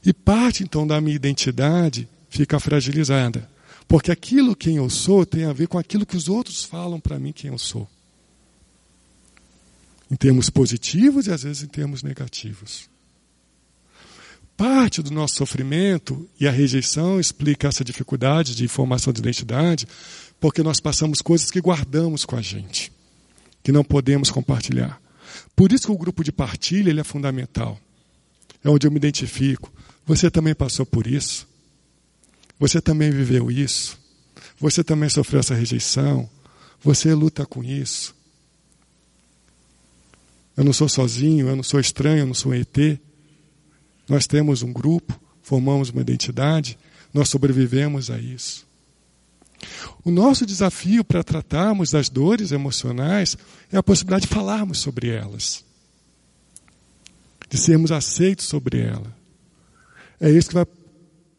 [0.03, 3.47] E parte então da minha identidade fica fragilizada.
[3.88, 7.19] Porque aquilo quem eu sou tem a ver com aquilo que os outros falam para
[7.19, 7.88] mim quem eu sou.
[10.09, 12.89] Em termos positivos e às vezes em termos negativos.
[14.57, 19.88] Parte do nosso sofrimento e a rejeição explica essa dificuldade de formação de identidade,
[20.39, 22.91] porque nós passamos coisas que guardamos com a gente,
[23.62, 25.02] que não podemos compartilhar.
[25.55, 27.79] Por isso que o grupo de partilha ele é fundamental.
[28.63, 29.71] É onde eu me identifico.
[30.05, 31.47] Você também passou por isso.
[32.59, 33.97] Você também viveu isso.
[34.59, 36.29] Você também sofreu essa rejeição.
[36.81, 38.15] Você luta com isso.
[40.55, 42.99] Eu não sou sozinho, eu não sou estranho, eu não sou um ET.
[44.07, 46.77] Nós temos um grupo, formamos uma identidade,
[47.13, 48.67] nós sobrevivemos a isso.
[50.04, 53.38] O nosso desafio para tratarmos das dores emocionais
[53.71, 55.63] é a possibilidade de falarmos sobre elas,
[57.49, 59.15] de sermos aceitos sobre ela.
[60.19, 60.65] É isso que vai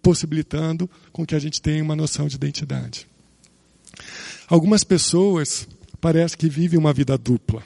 [0.03, 3.07] possibilitando com que a gente tenha uma noção de identidade.
[4.47, 5.67] Algumas pessoas
[6.01, 7.63] parece que vivem uma vida dupla.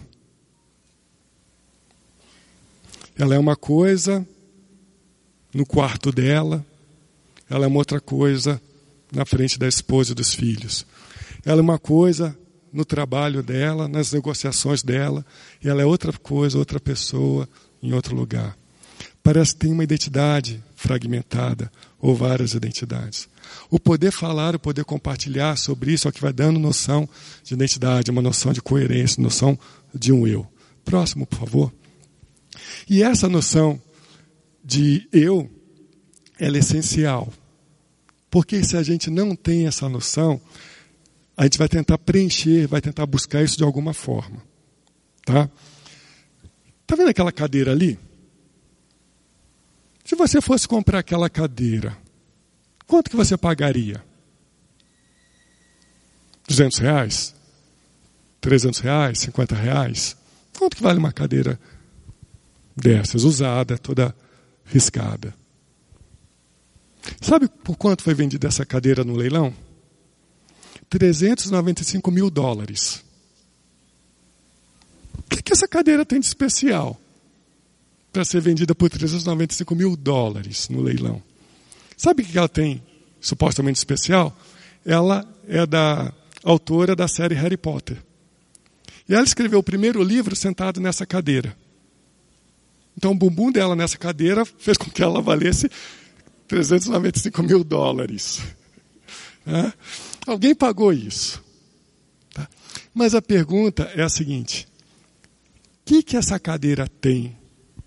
[3.16, 4.26] Ela é uma coisa
[5.52, 6.64] no quarto dela,
[7.50, 8.62] ela é uma outra coisa
[9.12, 10.86] na frente da esposa e dos filhos.
[11.44, 12.36] Ela é uma coisa
[12.72, 15.24] no trabalho dela, nas negociações dela,
[15.62, 17.48] e ela é outra coisa, outra pessoa,
[17.82, 18.56] em outro lugar.
[19.22, 23.28] Parece que tem uma identidade fragmentada, ou várias identidades.
[23.70, 27.08] O poder falar, o poder compartilhar sobre isso é o que vai dando noção
[27.42, 29.58] de identidade, uma noção de coerência, noção
[29.94, 30.46] de um eu.
[30.84, 31.72] Próximo, por favor.
[32.88, 33.80] E essa noção
[34.64, 35.50] de eu,
[36.38, 37.32] ela é essencial.
[38.30, 40.40] Porque se a gente não tem essa noção,
[41.36, 44.42] a gente vai tentar preencher, vai tentar buscar isso de alguma forma.
[45.24, 45.48] Tá?
[46.86, 47.98] Tá vendo aquela cadeira ali?
[50.04, 51.96] Se você fosse comprar aquela cadeira,
[52.86, 54.02] quanto que você pagaria?
[56.48, 57.34] 200 reais?
[58.40, 59.18] 300 reais?
[59.18, 60.16] 50 reais?
[60.58, 61.60] Quanto que vale uma cadeira
[62.74, 64.16] dessas, usada, toda
[64.64, 65.34] riscada?
[67.20, 69.54] Sabe por quanto foi vendida essa cadeira no leilão?
[70.88, 73.04] 395 mil dólares.
[75.18, 76.98] O que, que essa cadeira tem de especial
[78.12, 81.22] para ser vendida por 395 mil dólares no leilão?
[81.96, 82.82] Sabe o que ela tem
[83.20, 84.34] supostamente especial?
[84.84, 87.98] Ela é da autora da série Harry Potter.
[89.08, 91.56] E ela escreveu o primeiro livro sentado nessa cadeira.
[92.96, 95.70] Então o bumbum dela nessa cadeira fez com que ela valesse
[96.48, 98.40] 395 mil dólares.
[99.46, 99.72] É?
[100.26, 101.42] Alguém pagou isso.
[102.32, 102.48] Tá?
[102.92, 107.36] Mas a pergunta é a seguinte: o que, que essa cadeira tem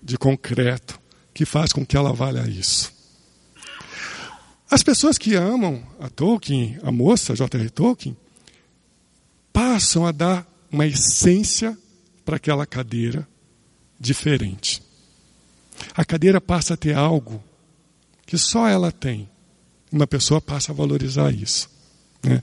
[0.01, 0.99] de concreto
[1.33, 2.93] que faz com que ela valha isso?
[4.69, 7.69] As pessoas que amam a Tolkien, a moça J.R.
[7.69, 8.15] Tolkien,
[9.51, 11.77] passam a dar uma essência
[12.23, 13.27] para aquela cadeira
[13.99, 14.81] diferente.
[15.93, 17.43] A cadeira passa a ter algo
[18.31, 19.29] que só ela tem.
[19.91, 21.69] Uma pessoa passa a valorizar isso.
[22.23, 22.41] Né?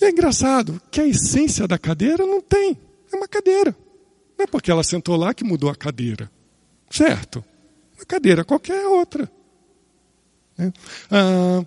[0.00, 2.78] E é engraçado que a essência da cadeira não tem.
[3.12, 3.76] É uma cadeira.
[4.38, 6.30] Não é porque ela sentou lá que mudou a cadeira.
[6.88, 7.44] Certo?
[7.96, 9.28] Uma cadeira qualquer outra.
[10.56, 10.72] Né?
[11.10, 11.66] Ah,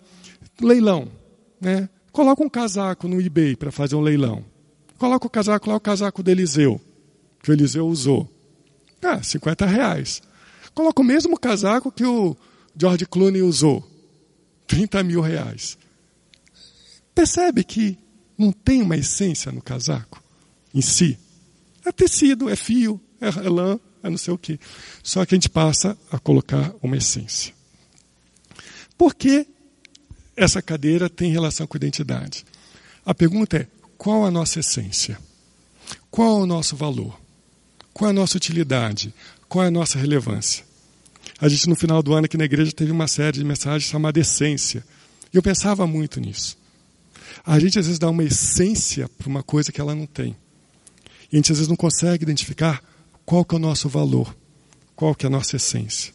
[0.61, 1.11] leilão.
[1.59, 1.89] Né?
[2.13, 4.41] Coloca um casaco no eBay para fazer um leilão.
[4.97, 6.79] Coloca o casaco lá, o casaco do Eliseu,
[7.43, 8.31] que o Eliseu usou.
[9.03, 10.21] Ah, 50 reais.
[10.73, 12.37] Coloca o mesmo casaco que o
[12.77, 13.89] George Clooney usou.
[14.67, 15.77] 30 mil reais.
[17.13, 17.97] Percebe que
[18.37, 20.21] não tem uma essência no casaco
[20.73, 21.17] em si.
[21.85, 24.59] É tecido, é fio, é lã, é não sei o quê.
[25.03, 27.53] Só que a gente passa a colocar uma essência.
[28.97, 29.47] Por que
[30.35, 32.45] essa cadeira tem relação com identidade?
[33.05, 33.67] A pergunta é:
[33.97, 35.17] qual a nossa essência?
[36.09, 37.19] Qual o nosso valor?
[37.93, 39.13] Qual a nossa utilidade?
[39.47, 40.64] Qual a nossa relevância?
[41.39, 44.19] A gente, no final do ano, aqui na igreja, teve uma série de mensagens chamada
[44.19, 44.85] Essência.
[45.33, 46.57] E eu pensava muito nisso.
[47.45, 50.35] A gente, às vezes, dá uma essência para uma coisa que ela não tem.
[51.31, 52.81] E a gente, às vezes, não consegue identificar
[53.25, 54.35] qual que é o nosso valor,
[54.95, 56.13] qual que é a nossa essência.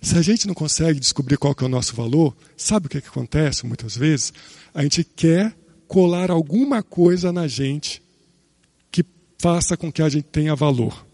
[0.00, 3.00] Se a gente não consegue descobrir qual que é o nosso valor, sabe o que,
[3.00, 4.32] que acontece muitas vezes?
[4.72, 5.54] A gente quer
[5.88, 8.00] colar alguma coisa na gente
[8.90, 9.04] que
[9.38, 11.04] faça com que a gente tenha valor.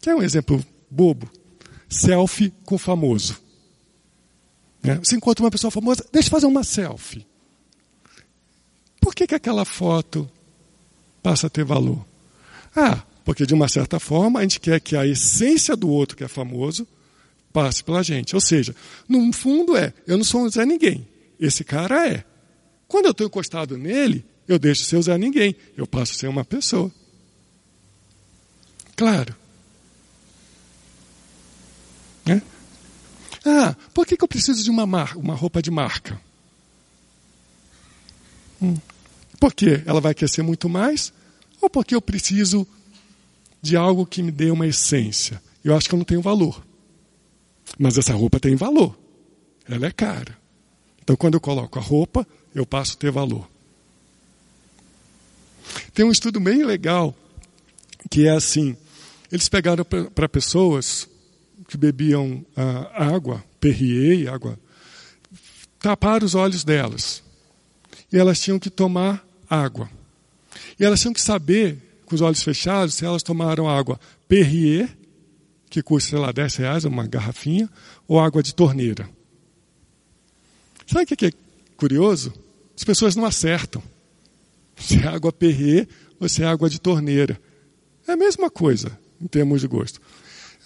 [0.00, 1.28] Quer um exemplo bobo?
[1.88, 3.40] Selfie com famoso.
[4.82, 5.00] Né?
[5.02, 7.26] Você encontra uma pessoa famosa, deixa eu fazer uma selfie.
[9.00, 10.30] Por que, que aquela foto
[11.22, 12.04] passa a ter valor?
[12.74, 16.24] Ah, porque de uma certa forma a gente quer que a essência do outro que
[16.24, 16.86] é famoso
[17.52, 18.34] passe pela gente.
[18.34, 18.74] Ou seja,
[19.08, 21.06] no fundo é, eu não sou um Zé Ninguém,
[21.40, 22.24] esse cara é.
[22.86, 26.16] Quando eu estou encostado nele, eu deixo de ser o Zé Ninguém, eu passo a
[26.16, 26.90] ser uma pessoa.
[28.96, 29.34] Claro.
[32.28, 32.42] Né?
[33.44, 36.20] Ah, por que, que eu preciso de uma, mar, uma roupa de marca?
[38.60, 38.76] Hum.
[39.40, 41.12] Porque ela vai aquecer muito mais?
[41.60, 42.66] Ou porque eu preciso
[43.62, 45.42] de algo que me dê uma essência?
[45.64, 46.64] Eu acho que eu não tenho valor.
[47.78, 48.98] Mas essa roupa tem valor.
[49.68, 50.36] Ela é cara.
[51.02, 53.48] Então, quando eu coloco a roupa, eu passo a ter valor.
[55.92, 57.14] Tem um estudo bem legal
[58.10, 58.76] que é assim:
[59.30, 61.08] eles pegaram para pessoas
[61.68, 64.58] que bebiam ah, água, Perrier, água,
[65.78, 67.22] taparam os olhos delas.
[68.10, 69.88] E elas tinham que tomar água.
[70.80, 74.88] E elas tinham que saber, com os olhos fechados, se elas tomaram água Perrier,
[75.68, 77.68] que custa, sei lá, 10 reais, uma garrafinha,
[78.06, 79.08] ou água de torneira.
[80.86, 81.32] Sabe o que é
[81.76, 82.32] curioso?
[82.74, 83.82] As pessoas não acertam.
[84.74, 85.86] Se é água Perrier
[86.18, 87.38] ou se é água de torneira.
[88.06, 90.00] É a mesma coisa, em termos de gosto.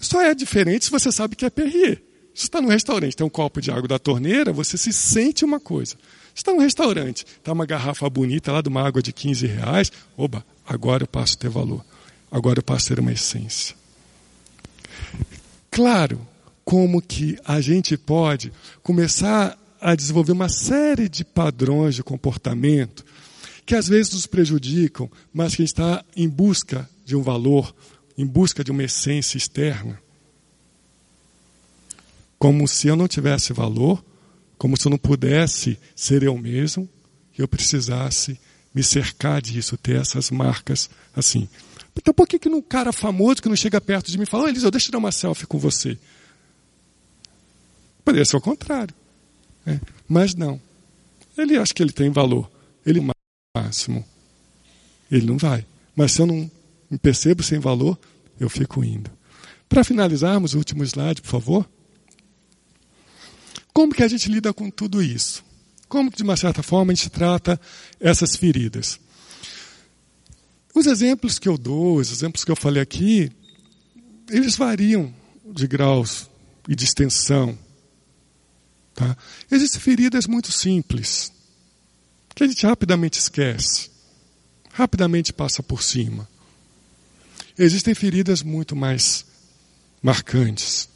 [0.03, 2.03] Só é diferente se você sabe que é Perrier.
[2.34, 5.61] Você está no restaurante, tem um copo de água da torneira, você se sente uma
[5.61, 5.94] coisa.
[6.34, 9.92] Você está no restaurante, está uma garrafa bonita lá de uma água de 15 reais,
[10.16, 11.84] oba, agora eu passo a ter valor.
[12.30, 13.76] Agora eu passo a ter uma essência.
[15.70, 16.26] Claro,
[16.64, 23.05] como que a gente pode começar a desenvolver uma série de padrões de comportamento
[23.64, 27.74] que às vezes nos prejudicam, mas que a gente está em busca de um valor,
[28.16, 30.00] em busca de uma essência externa.
[32.38, 34.04] Como se eu não tivesse valor,
[34.58, 36.88] como se eu não pudesse ser eu mesmo,
[37.36, 38.38] eu precisasse
[38.74, 41.48] me cercar disso, ter essas marcas assim.
[41.96, 44.48] Então por que, que um cara famoso que não chega perto de mim fala, oh,
[44.48, 45.98] Elisa, deixa eu tirar uma selfie com você?
[48.04, 48.94] Poderia ser o contrário.
[49.64, 49.80] Né?
[50.08, 50.60] Mas não.
[51.36, 52.50] Ele acha que ele tem valor.
[52.84, 53.00] Ele
[53.56, 54.04] máximo.
[55.10, 55.64] Ele não vai.
[55.94, 56.50] Mas se eu não
[56.93, 57.99] me percebo sem valor,
[58.38, 59.11] eu fico indo.
[59.66, 61.70] Para finalizarmos, o último slide, por favor.
[63.72, 65.43] Como que a gente lida com tudo isso?
[65.88, 67.59] Como que, de uma certa forma, a gente trata
[67.99, 69.01] essas feridas?
[70.74, 73.32] Os exemplos que eu dou, os exemplos que eu falei aqui,
[74.28, 75.14] eles variam
[75.47, 76.28] de graus
[76.68, 77.59] e de extensão.
[78.95, 79.16] Tá?
[79.51, 81.32] Existem feridas muito simples,
[82.34, 83.90] que a gente rapidamente esquece,
[84.74, 86.28] rapidamente passa por cima.
[87.59, 89.26] Existem feridas muito mais
[90.03, 90.88] marcantes,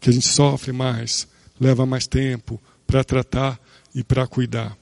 [0.00, 1.26] que a gente sofre mais,
[1.60, 3.58] leva mais tempo para tratar
[3.94, 4.76] e para cuidar.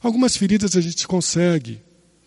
[0.00, 1.80] Algumas feridas a gente consegue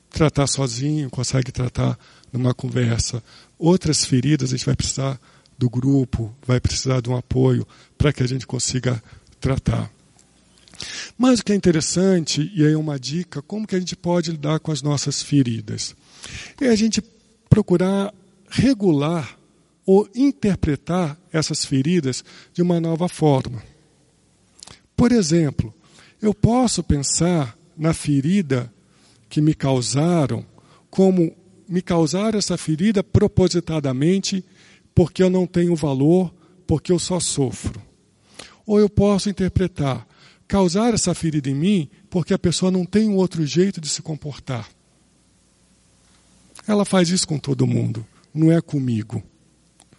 [0.10, 1.98] tratar sozinho, consegue tratar
[2.32, 3.24] numa conversa.
[3.58, 5.20] Outras feridas a gente vai precisar
[5.58, 9.02] do grupo, vai precisar de um apoio para que a gente consiga
[9.40, 9.92] tratar.
[11.18, 14.32] Mas o que é interessante, e aí é uma dica, como que a gente pode
[14.32, 15.96] lidar com as nossas feridas?
[16.62, 17.02] É a gente
[17.58, 18.14] procurar
[18.48, 19.36] regular
[19.84, 23.64] ou interpretar essas feridas de uma nova forma.
[24.96, 25.74] Por exemplo,
[26.22, 28.72] eu posso pensar na ferida
[29.28, 30.46] que me causaram
[30.88, 31.36] como
[31.68, 34.46] me causaram essa ferida propositadamente
[34.94, 36.32] porque eu não tenho valor,
[36.68, 37.82] porque eu só sofro.
[38.68, 40.08] Ou eu posso interpretar,
[40.48, 44.77] causar essa ferida em mim porque a pessoa não tem outro jeito de se comportar.
[46.68, 49.24] Ela faz isso com todo mundo, não é comigo.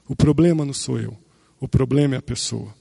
[0.06, 1.16] O problema não sou eu,
[1.58, 2.74] o problema é a pessoa.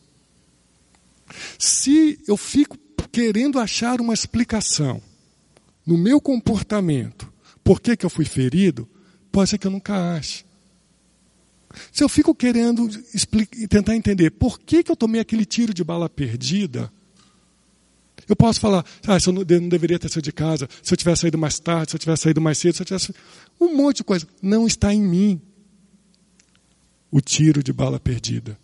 [1.58, 2.78] Se eu fico
[3.12, 5.02] querendo achar uma explicação
[5.86, 7.32] no meu comportamento,
[7.64, 8.88] por que, que eu fui ferido,
[9.32, 10.46] pode ser que eu nunca ache.
[11.92, 12.90] Se eu fico querendo
[13.70, 16.92] tentar entender por que, que eu tomei aquele tiro de bala perdida,
[18.28, 21.22] eu posso falar, ah, eu não, não deveria ter saído de casa, se eu tivesse
[21.22, 23.14] saído mais tarde, se eu tivesse saído mais cedo, se eu tivesse.
[23.60, 24.28] Um monte de coisa.
[24.42, 25.42] Não está em mim
[27.10, 28.60] o tiro de bala perdida.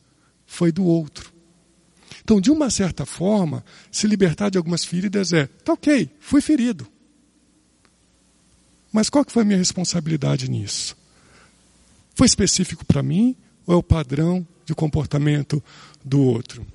[0.46, 1.32] Foi do outro.
[2.24, 6.88] Então, de uma certa forma, se libertar de algumas feridas é, tá ok, fui ferido.
[8.92, 10.96] Mas qual que foi a minha responsabilidade nisso?
[12.16, 13.36] Foi específico para mim
[13.66, 15.64] ou é o padrão de comportamento
[16.04, 16.66] do outro?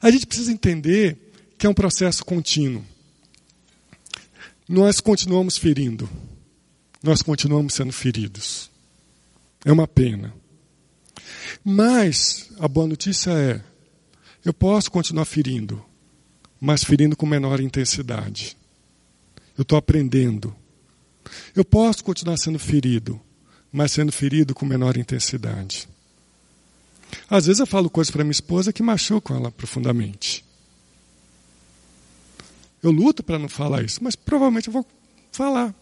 [0.00, 1.27] A gente precisa entender
[1.58, 2.84] que é um processo contínuo.
[4.68, 6.08] Nós continuamos ferindo,
[7.02, 8.70] nós continuamos sendo feridos.
[9.64, 10.32] É uma pena.
[11.64, 13.60] Mas a boa notícia é:
[14.44, 15.84] eu posso continuar ferindo,
[16.60, 18.56] mas ferindo com menor intensidade.
[19.56, 20.54] Eu estou aprendendo.
[21.54, 23.20] Eu posso continuar sendo ferido,
[23.72, 25.88] mas sendo ferido com menor intensidade.
[27.28, 30.44] Às vezes eu falo coisas para minha esposa que machucam ela profundamente.
[32.82, 34.86] Eu luto para não falar isso, mas provavelmente eu vou
[35.32, 35.74] falar.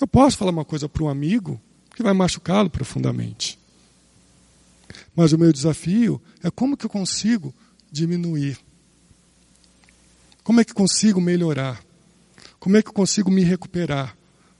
[0.00, 1.60] Eu posso falar uma coisa para um amigo
[1.94, 3.58] que vai machucá-lo profundamente.
[5.14, 7.54] Mas o meu desafio é como que eu consigo
[7.90, 8.58] diminuir?
[10.42, 11.82] Como é que eu consigo melhorar?
[12.58, 14.16] Como é que eu consigo me recuperar?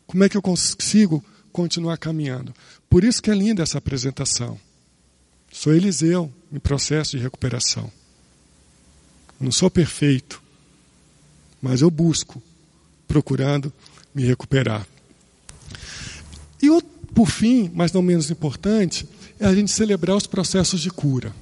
[0.06, 2.54] Como é que eu consigo continuar caminhando?
[2.90, 4.58] Por isso que é linda essa apresentação.
[5.50, 7.90] Sou Eliseu em processo de recuperação.
[9.40, 10.42] Não sou perfeito,
[11.60, 12.42] mas eu busco,
[13.06, 13.72] procurando
[14.14, 14.86] me recuperar.
[16.62, 16.68] E
[17.14, 19.08] por fim, mas não menos importante,
[19.40, 21.34] é a gente celebrar os processos de cura.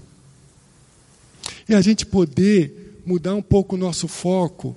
[1.69, 4.77] É a gente poder mudar um pouco o nosso foco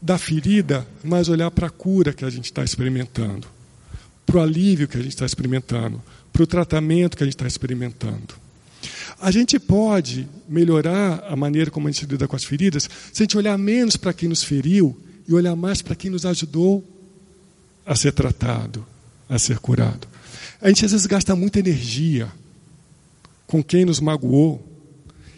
[0.00, 3.46] da ferida, mas olhar para a cura que a gente está experimentando,
[4.24, 6.02] para o alívio que a gente está experimentando,
[6.32, 8.34] para o tratamento que a gente está experimentando.
[9.20, 13.24] A gente pode melhorar a maneira como a gente lida com as feridas se a
[13.24, 14.96] gente olhar menos para quem nos feriu
[15.26, 16.84] e olhar mais para quem nos ajudou
[17.84, 18.86] a ser tratado,
[19.28, 20.06] a ser curado.
[20.60, 22.30] A gente às vezes gasta muita energia
[23.46, 24.64] com quem nos magoou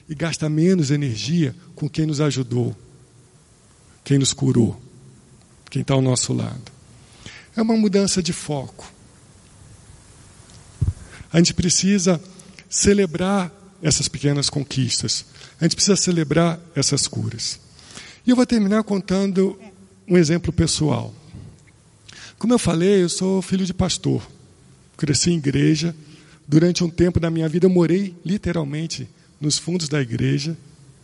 [0.09, 2.77] e gasta menos energia com quem nos ajudou,
[4.05, 4.81] quem nos curou,
[5.71, 6.71] quem está ao nosso lado.
[7.57, 8.93] É uma mudança de foco.
[11.33, 12.21] A gente precisa
[12.69, 15.25] celebrar essas pequenas conquistas.
[15.61, 17.61] A gente precisa celebrar essas curas.
[18.27, 19.59] E eu vou terminar contando
[20.09, 21.15] um exemplo pessoal.
[22.39, 24.23] Como eu falei, eu sou filho de pastor
[25.01, 25.97] cresci em igreja.
[26.47, 29.09] Durante um tempo da minha vida eu morei literalmente
[29.41, 30.57] nos fundos da igreja,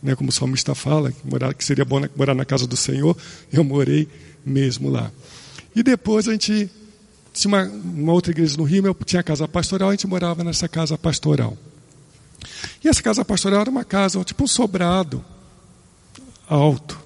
[0.03, 3.17] né, como o salmista fala, que, morar, que seria bom morar na casa do Senhor,
[3.51, 4.07] eu morei
[4.45, 5.11] mesmo lá.
[5.75, 6.69] E depois a gente
[7.33, 10.67] tinha uma, uma outra igreja no Rio, eu tinha casa pastoral, a gente morava nessa
[10.67, 11.57] casa pastoral.
[12.83, 15.23] E essa casa pastoral era uma casa, tipo um sobrado
[16.47, 16.99] alto.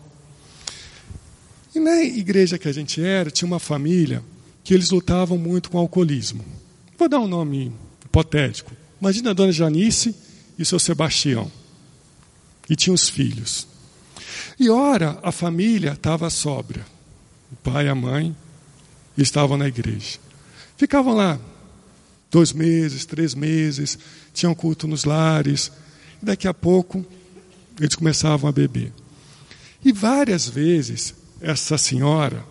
[1.74, 4.24] E na igreja que a gente era, tinha uma família
[4.64, 6.46] que eles lutavam muito com o alcoolismo.
[6.98, 7.74] Vou dar um nome
[8.06, 8.72] hipotético.
[9.00, 10.16] Imagina a dona Janice
[10.60, 11.52] e seu Sebastião.
[12.70, 13.68] E tinha os filhos.
[14.60, 16.86] E ora, a família estava sóbria.
[17.52, 18.36] O pai e a mãe
[19.18, 20.20] estavam na igreja.
[20.78, 21.40] Ficavam lá
[22.30, 23.98] dois meses, três meses,
[24.34, 25.72] tinham culto nos lares.
[26.22, 27.06] E daqui a pouco
[27.80, 28.92] eles começavam a beber.
[29.84, 32.46] E várias vezes essa senhora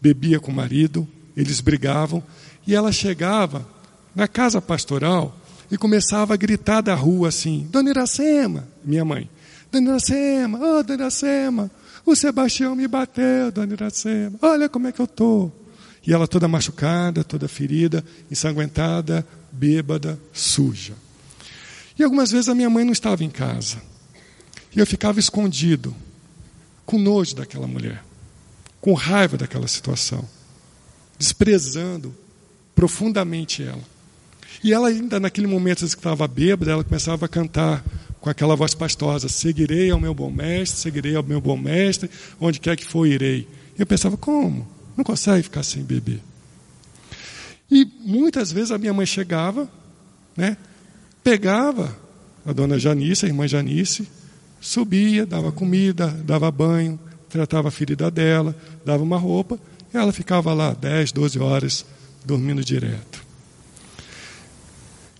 [0.00, 2.22] bebia com o marido, eles brigavam,
[2.66, 3.66] e ela chegava
[4.14, 5.36] na casa pastoral
[5.70, 9.28] e começava a gritar da rua assim: Dona Iracema, minha mãe,
[9.72, 11.70] Dona Iracema, oh, Dona Iracema,
[12.04, 15.65] o Sebastião me bateu, Dona Iracema, olha como é que eu estou.
[16.06, 20.94] E ela toda machucada, toda ferida, ensanguentada, bêbada, suja.
[21.98, 23.82] E algumas vezes a minha mãe não estava em casa.
[24.74, 25.96] E eu ficava escondido,
[26.84, 28.04] com nojo daquela mulher,
[28.80, 30.28] com raiva daquela situação,
[31.18, 32.14] desprezando
[32.74, 33.82] profundamente ela.
[34.62, 37.84] E ela ainda naquele momento que estava bêbada, ela começava a cantar
[38.20, 42.60] com aquela voz pastosa: Seguirei ao meu bom mestre, seguirei ao meu bom mestre, onde
[42.60, 43.48] quer que for irei.
[43.76, 44.75] E eu pensava: como?
[44.96, 46.20] Não consegue ficar sem beber.
[47.70, 49.68] E muitas vezes a minha mãe chegava,
[50.36, 50.56] né,
[51.22, 51.96] pegava
[52.44, 54.08] a dona Janice, a irmã Janice,
[54.60, 59.58] subia, dava comida, dava banho, tratava a ferida dela, dava uma roupa,
[59.92, 61.84] e ela ficava lá 10, 12 horas
[62.24, 63.24] dormindo direto.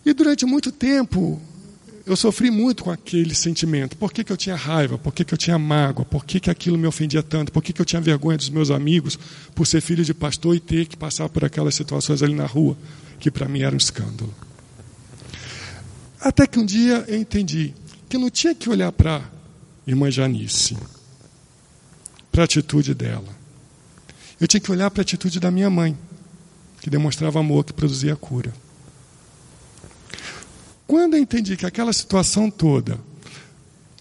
[0.04, 1.40] E durante muito tempo
[2.06, 3.96] eu sofri muito com aquele sentimento.
[3.96, 4.96] Por que, que eu tinha raiva?
[4.96, 6.04] Por que, que eu tinha mágoa?
[6.04, 7.50] Por que, que aquilo me ofendia tanto?
[7.50, 9.18] Por que, que eu tinha vergonha dos meus amigos
[9.56, 12.78] por ser filho de pastor e ter que passar por aquelas situações ali na rua,
[13.18, 14.32] que para mim era um escândalo?
[16.20, 17.74] Até que um dia eu entendi
[18.08, 19.20] que eu não tinha que olhar para
[19.84, 20.76] irmã Janice,
[22.30, 23.36] para a atitude dela.
[24.40, 25.98] Eu tinha que olhar para a atitude da minha mãe
[26.80, 28.52] que demonstrava amor, que produzia cura.
[30.86, 32.98] Quando eu entendi que aquela situação toda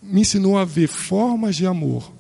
[0.03, 2.11] me ensinou a ver formas de amor,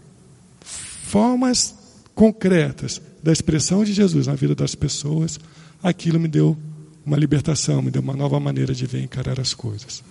[0.61, 1.75] formas
[2.15, 5.39] concretas da expressão de Jesus na vida das pessoas,
[5.83, 6.57] aquilo me deu
[7.05, 10.03] uma libertação, me deu uma nova maneira de ver encarar as coisas.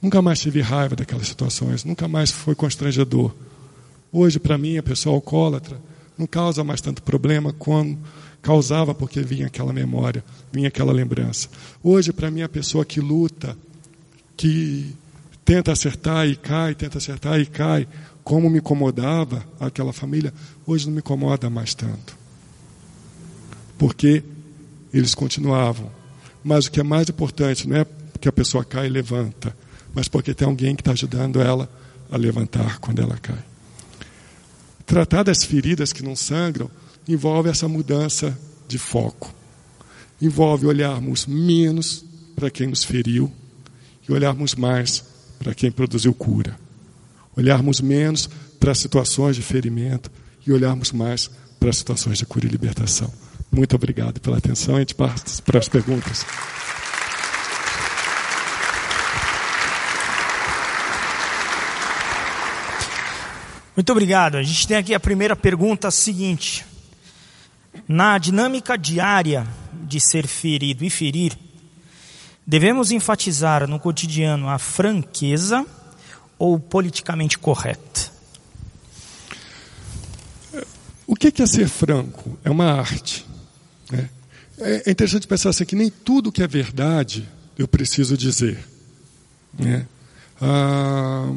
[0.00, 3.34] Nunca mais tive raiva daquelas situações, nunca mais foi constrangedor.
[4.12, 5.80] Hoje, para mim, a pessoa alcoólatra
[6.16, 7.98] não causa mais tanto problema como
[8.44, 10.22] causava porque vinha aquela memória,
[10.52, 11.48] vinha aquela lembrança.
[11.82, 13.56] Hoje, para mim, a pessoa que luta,
[14.36, 14.94] que
[15.46, 17.88] tenta acertar e cai, tenta acertar e cai,
[18.22, 20.32] como me incomodava aquela família,
[20.66, 22.18] hoje não me incomoda mais tanto.
[23.78, 24.22] Porque
[24.92, 25.90] eles continuavam.
[26.44, 27.86] Mas o que é mais importante não é
[28.20, 29.56] que a pessoa cai e levanta,
[29.94, 31.66] mas porque tem alguém que está ajudando ela
[32.10, 33.42] a levantar quando ela cai.
[34.84, 36.70] Tratar das feridas que não sangram
[37.08, 38.36] envolve essa mudança
[38.66, 39.32] de foco.
[40.20, 43.30] Envolve olharmos menos para quem nos feriu
[44.08, 45.04] e olharmos mais
[45.38, 46.58] para quem produziu cura.
[47.36, 48.28] Olharmos menos
[48.58, 50.10] para situações de ferimento
[50.46, 53.12] e olharmos mais para situações de cura e libertação.
[53.50, 54.76] Muito obrigado pela atenção.
[54.76, 56.24] A gente passa para as perguntas.
[63.76, 64.36] Muito obrigado.
[64.36, 66.64] A gente tem aqui a primeira pergunta seguinte.
[67.86, 69.46] Na dinâmica diária
[69.86, 71.36] de ser ferido e ferir,
[72.46, 75.66] devemos enfatizar no cotidiano a franqueza
[76.38, 78.12] ou politicamente correto?
[81.06, 82.38] O que é ser franco?
[82.42, 83.26] É uma arte.
[83.90, 84.08] Né?
[84.58, 88.66] É interessante pensar assim que nem tudo que é verdade eu preciso dizer.
[89.58, 89.86] Né?
[90.40, 91.30] Ah,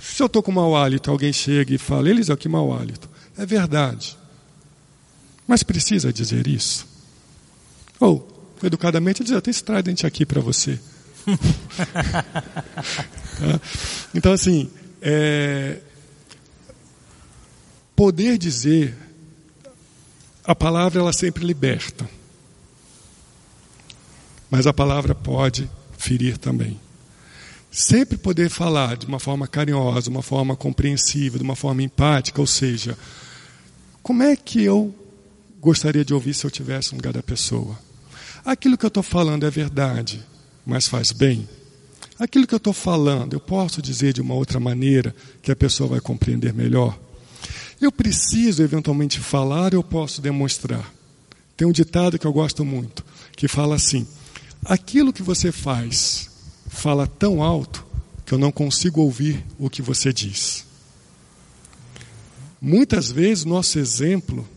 [0.00, 3.08] se eu estou com mau hálito, alguém chega e fala, Eliseu, que mau hálito.
[3.36, 4.16] É verdade.
[5.46, 6.86] Mas precisa dizer isso?
[7.98, 8.28] Ou,
[8.62, 10.78] educadamente, dizer, esse trident aqui para você.
[13.38, 13.60] tá?
[14.14, 14.70] Então, assim,
[15.00, 15.80] é,
[17.94, 18.96] poder dizer,
[20.44, 22.08] a palavra ela sempre liberta.
[24.50, 26.80] Mas a palavra pode ferir também.
[27.70, 32.40] Sempre poder falar de uma forma carinhosa, de uma forma compreensiva, de uma forma empática,
[32.40, 32.98] ou seja,
[34.02, 34.94] como é que eu
[35.62, 37.78] gostaria de ouvir se eu tivesse no lugar da pessoa?
[38.44, 40.20] Aquilo que eu estou falando é verdade,
[40.66, 41.48] mas faz bem?
[42.18, 45.90] Aquilo que eu estou falando, eu posso dizer de uma outra maneira que a pessoa
[45.90, 46.98] vai compreender melhor?
[47.80, 50.92] Eu preciso eventualmente falar, eu posso demonstrar.
[51.56, 53.04] Tem um ditado que eu gosto muito,
[53.36, 54.04] que fala assim:
[54.64, 56.28] aquilo que você faz
[56.68, 57.86] fala tão alto
[58.26, 60.64] que eu não consigo ouvir o que você diz.
[62.60, 64.48] Muitas vezes nosso exemplo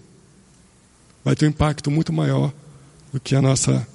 [1.26, 2.54] vai ter um impacto muito maior
[3.12, 3.86] do que a nossa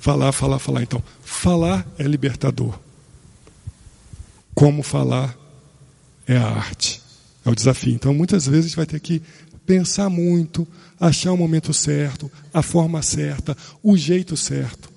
[0.00, 0.82] falar, falar, falar.
[0.82, 2.76] Então, falar é libertador.
[4.52, 5.38] Como falar
[6.26, 7.00] é a arte,
[7.46, 7.94] é o desafio.
[7.94, 9.22] Então, muitas vezes a gente vai ter que
[9.64, 10.66] pensar muito,
[10.98, 14.90] achar o momento certo, a forma certa, o jeito certo.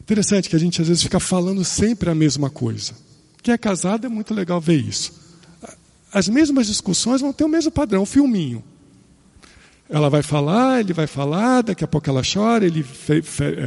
[0.00, 2.92] Interessante que a gente às vezes fica falando sempre a mesma coisa.
[3.42, 5.12] Quem é casado é muito legal ver isso.
[6.12, 8.62] As mesmas discussões vão ter o mesmo padrão, o filminho.
[9.88, 12.84] Ela vai falar, ele vai falar, daqui a pouco ela chora, ele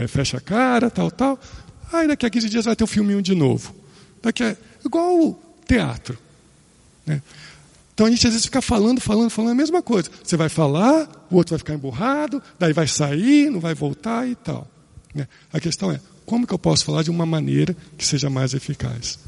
[0.02, 1.40] é, fecha a cara, tal, tal.
[1.92, 3.76] Aí daqui a 15 dias vai ter um filminho de novo.
[4.22, 4.56] Daqui a,
[4.86, 6.18] igual o teatro.
[7.06, 7.22] Né?
[7.94, 10.10] Então a gente às vezes fica falando, falando, falando a mesma coisa.
[10.24, 14.36] Você vai falar, o outro vai ficar emburrado, daí vai sair, não vai voltar e
[14.36, 14.68] tal.
[15.14, 15.28] Né?
[15.52, 19.20] A questão é, como que eu posso falar de uma maneira que seja mais eficaz?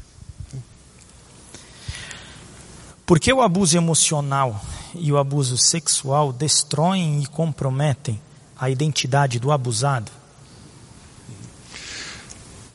[3.06, 8.20] Por que o abuso emocional e o abuso sexual destroem e comprometem
[8.58, 10.10] a identidade do abusado?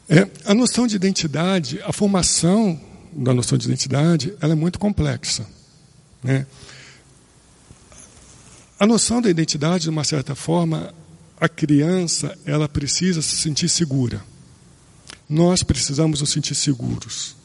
[0.07, 2.80] É, a noção de identidade, a formação
[3.11, 5.47] da noção de identidade, ela é muito complexa.
[6.23, 6.45] Né?
[8.80, 10.93] A noção da identidade, de uma certa forma,
[11.39, 14.23] a criança ela precisa se sentir segura.
[15.27, 17.38] Nós precisamos nos sentir seguros.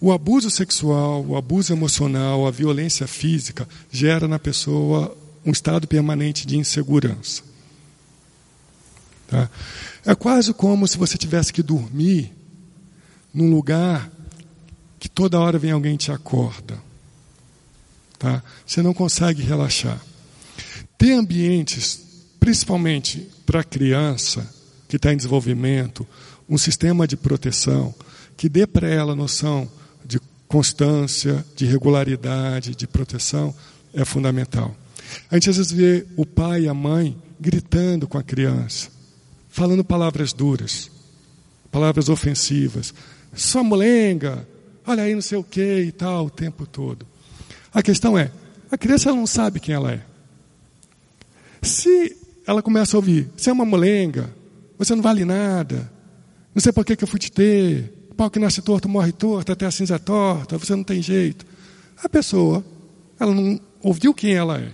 [0.00, 6.46] O abuso sexual, o abuso emocional, a violência física gera na pessoa um estado permanente
[6.46, 7.42] de insegurança.
[9.28, 9.50] Tá?
[10.04, 12.32] É quase como se você tivesse que dormir
[13.32, 14.10] num lugar
[14.98, 16.78] que toda hora vem alguém te acorda.
[18.18, 18.42] Tá?
[18.66, 20.00] Você não consegue relaxar.
[20.96, 22.00] Ter ambientes
[22.38, 24.48] principalmente para a criança
[24.88, 26.06] que está em desenvolvimento,
[26.48, 27.94] um sistema de proteção
[28.36, 29.70] que dê para ela noção
[30.54, 33.52] constância, de regularidade, de proteção,
[33.92, 34.72] é fundamental.
[35.28, 38.88] A gente às vezes vê o pai e a mãe gritando com a criança,
[39.48, 40.92] falando palavras duras,
[41.72, 42.94] palavras ofensivas,
[43.34, 44.46] sua molenga,
[44.86, 47.04] olha aí não sei o que e tal, o tempo todo.
[47.72, 48.30] A questão é,
[48.70, 50.02] a criança não sabe quem ela é.
[51.62, 54.32] Se ela começa a ouvir: você é uma molenga,
[54.78, 55.90] você não vale nada,
[56.54, 59.52] não sei por que, que eu fui te ter, pau que nasce torto morre torto,
[59.52, 61.44] até a cinza torta, você não tem jeito.
[62.02, 62.64] A pessoa,
[63.18, 64.72] ela não ouviu quem ela é.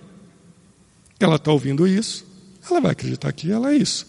[1.18, 2.24] Ela está ouvindo isso,
[2.68, 4.06] ela vai acreditar que ela é isso.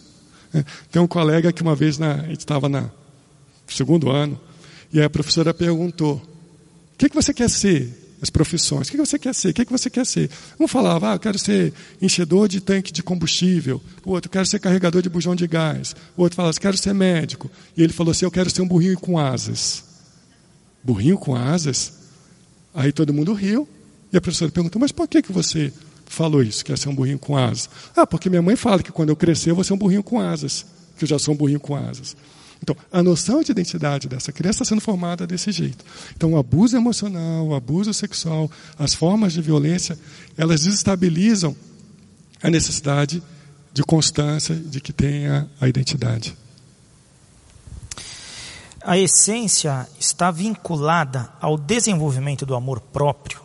[0.54, 2.90] É, tem um colega que uma vez na, a gente estava no
[3.66, 4.38] segundo ano,
[4.92, 8.01] e a professora perguntou: O que, que você quer ser?
[8.22, 8.86] As profissões.
[8.86, 9.48] O que, você quer ser?
[9.48, 10.30] O que, você quer ser?
[10.58, 13.82] Um falava: Ah, eu quero ser enchedor de tanque de combustível.
[14.04, 15.96] O outro, quero ser carregador de bujão de gás.
[16.16, 17.50] O outro falava: Quero ser médico.
[17.76, 19.82] E ele falou assim: Eu quero ser um burrinho com asas.
[20.84, 21.94] Burrinho com asas?
[22.72, 23.68] Aí todo mundo riu.
[24.12, 25.72] E a professora perguntou: Mas por que, que você
[26.06, 27.68] falou isso, que ia ser um burrinho com asas?
[27.96, 30.20] Ah, porque minha mãe fala que quando eu crescer eu vou ser um burrinho com
[30.20, 30.64] asas,
[30.96, 32.16] que eu já sou um burrinho com asas.
[32.62, 35.84] Então, a noção de identidade dessa criança está sendo formada desse jeito.
[36.16, 39.98] Então, o abuso emocional, o abuso sexual, as formas de violência,
[40.36, 41.56] elas desestabilizam
[42.42, 43.22] a necessidade
[43.72, 46.36] de constância de que tenha a identidade.
[48.84, 53.42] A essência está vinculada ao desenvolvimento do amor próprio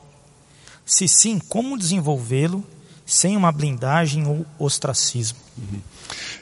[0.87, 2.63] se sim, como desenvolvê-lo
[3.05, 5.37] sem uma blindagem ou ostracismo?
[5.57, 5.81] Uhum.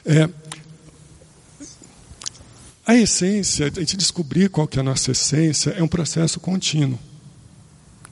[0.04, 0.30] É,
[2.86, 6.98] a essência, a gente descobrir qual que é a nossa essência, é um processo contínuo.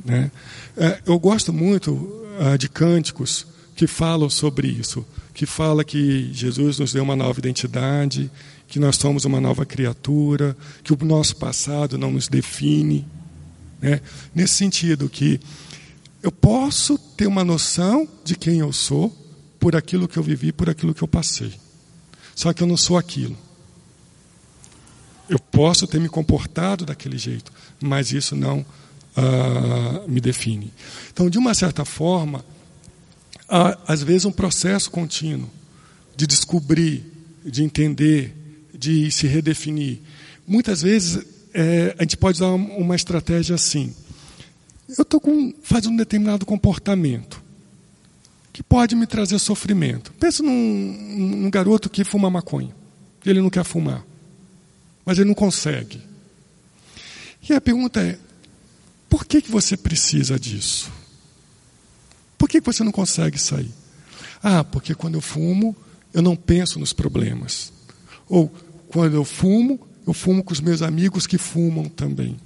[0.04, 0.32] Né?
[0.76, 3.46] É, eu gosto muito uh, de cânticos
[3.76, 8.30] que falam sobre isso, que fala que Jesus nos deu uma nova identidade,
[8.66, 13.06] que nós somos uma nova criatura, que o nosso passado não nos define.
[13.80, 14.00] Né?
[14.34, 15.40] Nesse sentido que
[16.20, 19.16] eu posso ter uma noção de quem eu sou
[19.60, 21.52] por aquilo que eu vivi, por aquilo que eu passei.
[22.34, 23.36] Só que eu não sou aquilo.
[25.28, 28.60] Eu posso ter me comportado daquele jeito, mas isso não
[29.16, 30.72] uh, me define.
[31.12, 32.44] Então, de uma certa forma,
[33.48, 35.48] há, às vezes um processo contínuo
[36.16, 37.04] de descobrir,
[37.44, 38.34] de entender,
[38.72, 39.98] de se redefinir.
[40.46, 43.94] Muitas vezes é, a gente pode usar uma estratégia assim
[44.88, 45.22] eu estou
[45.62, 47.42] fazendo um determinado comportamento
[48.52, 50.12] que pode me trazer sofrimento.
[50.12, 52.74] Pensa num, num, garoto que fuma maconha.
[53.24, 54.04] Ele não quer fumar,
[55.04, 56.00] mas ele não consegue.
[57.48, 58.18] E a pergunta é:
[59.08, 60.90] por que, que você precisa disso?
[62.38, 63.70] Por que, que você não consegue sair?
[64.42, 65.74] Ah, porque quando eu fumo,
[66.12, 67.72] eu não penso nos problemas.
[68.28, 68.48] Ou
[68.88, 72.36] quando eu fumo, eu fumo com os meus amigos que fumam também.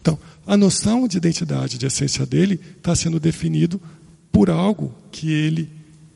[0.00, 3.80] Então, a noção de identidade, de essência dele, está sendo definido
[4.30, 5.70] por algo que ele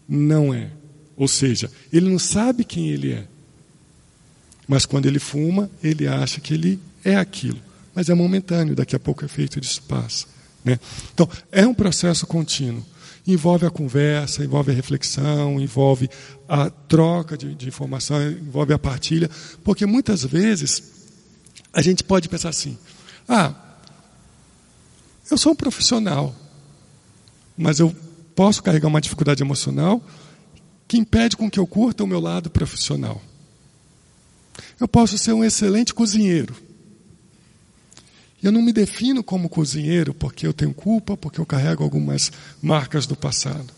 [0.06, 0.70] não é.
[1.16, 3.26] Ou seja, ele não sabe quem ele é.
[4.68, 7.58] Mas quando ele fuma, ele acha que ele é aquilo.
[7.94, 10.26] Mas é momentâneo, daqui a pouco o efeito disso passa.
[10.62, 10.78] Né?
[11.14, 12.84] Então, é um processo contínuo.
[13.26, 16.08] Envolve a conversa, envolve a reflexão, envolve
[16.46, 19.30] a troca de, de informação, envolve a partilha,
[19.64, 20.82] porque muitas vezes
[21.72, 22.78] a gente pode pensar assim:
[23.28, 23.54] ah,
[25.30, 26.34] eu sou um profissional,
[27.56, 27.94] mas eu
[28.34, 30.02] posso carregar uma dificuldade emocional
[30.86, 33.20] que impede com que eu curta o meu lado profissional.
[34.80, 36.54] Eu posso ser um excelente cozinheiro.
[38.42, 42.30] Eu não me defino como cozinheiro porque eu tenho culpa, porque eu carrego algumas
[42.62, 43.72] marcas do passado.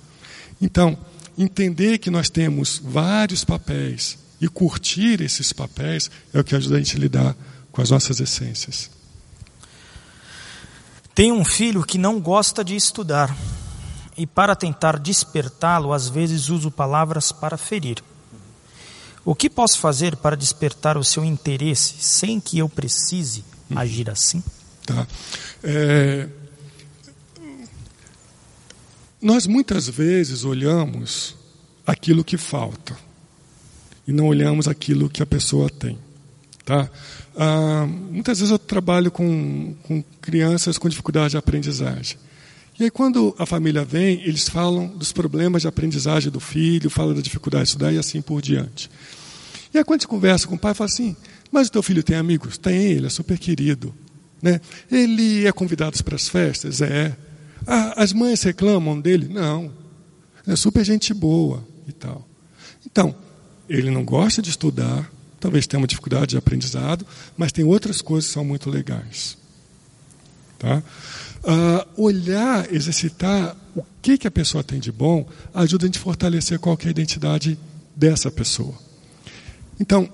[0.61, 0.99] Então,
[1.39, 6.79] entender que nós temos vários papéis e curtir esses papéis é o que ajuda a
[6.79, 7.37] gente a lidar
[7.73, 8.91] com as nossas essências.
[11.15, 13.35] Tenho um filho que não gosta de estudar
[14.17, 18.03] e, para tentar despertá-lo, às vezes uso palavras para ferir.
[19.25, 23.45] O que posso fazer para despertar o seu interesse sem que eu precise
[23.75, 24.43] agir assim?
[24.87, 25.07] Tá.
[25.63, 26.29] É...
[29.21, 31.37] Nós muitas vezes olhamos
[31.87, 32.97] aquilo que falta
[34.09, 35.99] e não olhamos aquilo que a pessoa tem.
[36.65, 36.91] Tá?
[37.37, 42.17] Ah, muitas vezes eu trabalho com, com crianças com dificuldade de aprendizagem.
[42.81, 47.15] E aí, quando a família vem, eles falam dos problemas de aprendizagem do filho, falam
[47.15, 48.91] da dificuldade de estudar e assim por diante.
[49.75, 51.15] E aí, quando a gente conversa com o pai, fala assim:
[51.53, 52.57] Mas o teu filho tem amigos?
[52.57, 53.95] Tem, ele é super querido.
[54.41, 54.63] Né?
[54.91, 56.81] Ele é convidado para as festas?
[56.81, 57.15] É.
[57.67, 59.29] Ah, as mães reclamam dele?
[59.29, 59.71] Não.
[60.47, 62.27] É super gente boa e tal.
[62.87, 63.15] Então,
[63.69, 67.07] ele não gosta de estudar, talvez tenha uma dificuldade de aprendizado,
[67.37, 69.37] mas tem outras coisas que são muito legais.
[70.59, 70.83] Tá?
[71.43, 76.03] Uh, olhar, exercitar o que, que a pessoa tem de bom, ajuda a gente a
[76.03, 77.59] fortalecer qual a identidade
[77.97, 78.75] dessa pessoa.
[79.79, 80.09] Então,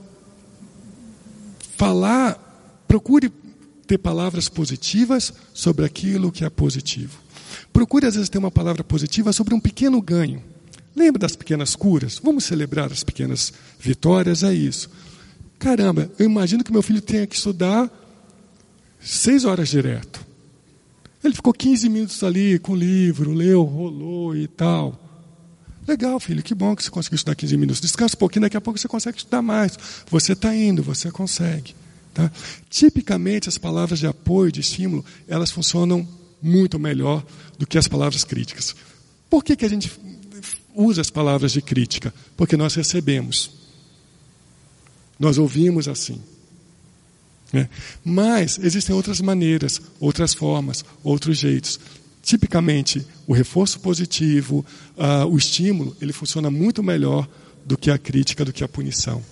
[1.77, 3.33] falar, procure
[3.87, 7.19] ter palavras positivas sobre aquilo que é positivo.
[7.73, 10.43] Procure, às vezes, ter uma palavra positiva sobre um pequeno ganho.
[10.95, 12.21] Lembra das pequenas curas?
[12.23, 14.91] Vamos celebrar as pequenas vitórias, é isso.
[15.59, 17.91] Caramba, eu imagino que meu filho tenha que estudar
[19.01, 20.26] seis horas direto.
[21.27, 25.03] Ele ficou 15 minutos ali com o livro, leu, rolou e tal.
[25.87, 27.81] Legal, filho, que bom que você conseguiu estudar 15 minutos.
[27.81, 29.79] Descansa um pouquinho, daqui a pouco você consegue estudar mais.
[30.11, 31.75] Você está indo, você consegue.
[32.13, 32.31] Tá?
[32.71, 36.07] Tipicamente, as palavras de apoio, de estímulo, elas funcionam
[36.43, 37.25] muito melhor
[37.59, 38.75] do que as palavras críticas.
[39.29, 39.93] Por que, que a gente
[40.75, 42.13] usa as palavras de crítica?
[42.37, 43.51] Porque nós recebemos.
[45.19, 46.21] Nós ouvimos assim.
[47.53, 47.69] Né?
[48.05, 51.79] Mas existem outras maneiras, outras formas, outros jeitos.
[52.23, 54.65] Tipicamente, o reforço positivo,
[54.97, 57.29] uh, o estímulo, ele funciona muito melhor
[57.65, 59.23] do que a crítica, do que a punição.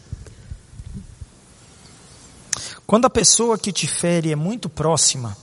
[2.87, 5.37] Quando a pessoa que te fere é muito próxima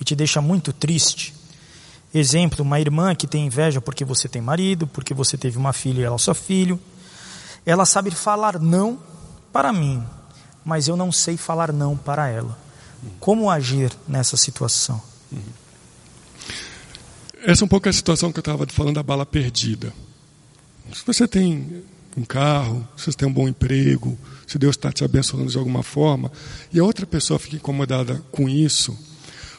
[0.00, 1.34] e te deixa muito triste,
[2.12, 6.00] exemplo, uma irmã que tem inveja porque você tem marido, porque você teve uma filha
[6.00, 6.80] e ela é só filho,
[7.66, 8.98] ela sabe falar não
[9.52, 10.02] para mim,
[10.64, 12.58] mas eu não sei falar não para ela.
[13.20, 15.00] Como agir nessa situação?
[17.42, 19.92] Essa é um pouco a situação que eu estava falando da bala perdida.
[20.92, 21.84] Se você tem
[22.16, 25.82] um carro, se você tem um bom emprego, se Deus está te abençoando de alguma
[25.82, 26.32] forma,
[26.72, 28.96] e a outra pessoa fica incomodada com isso,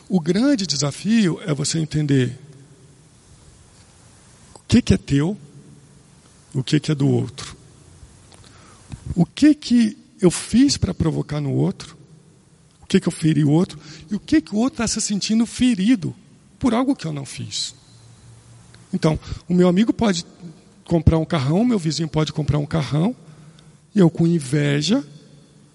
[0.10, 2.40] o grande desafio é você entender
[4.56, 5.38] o que, que é teu,
[6.54, 7.56] o que, que é do outro.
[9.16, 11.98] O que, que eu fiz para provocar no outro,
[12.82, 15.02] o que, que eu feri o outro, e o que, que o outro está se
[15.02, 16.16] sentindo ferido
[16.60, 17.76] por algo que eu não fiz.
[18.94, 20.26] Então, o meu amigo pode
[20.84, 23.16] comprar um carrão, meu vizinho pode comprar um carrão,
[23.94, 25.04] e eu com inveja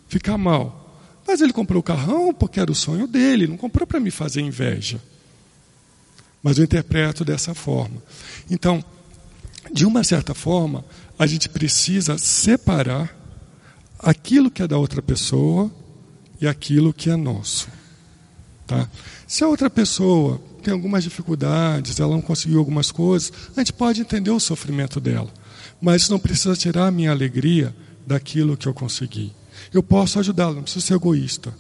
[0.09, 0.99] ficar mal.
[1.27, 4.41] Mas ele comprou o carrão porque era o sonho dele, não comprou para me fazer
[4.41, 5.01] inveja.
[6.43, 8.03] Mas eu interpreto dessa forma.
[8.51, 8.83] Então,
[9.73, 10.85] de uma certa forma,
[11.19, 13.20] a gente precisa separar
[14.03, 15.71] aquilo que é da outra pessoa
[16.41, 17.69] e aquilo que é nosso.
[18.67, 18.89] Tá?
[19.27, 24.01] Se a outra pessoa tem algumas dificuldades, ela não conseguiu algumas coisas, a gente pode
[24.01, 25.31] entender o sofrimento dela.
[25.81, 27.75] Mas isso não precisa tirar a minha alegria
[28.07, 29.33] daquilo que eu consegui.
[29.73, 31.55] Eu posso ajudá-la, não preciso ser egoísta.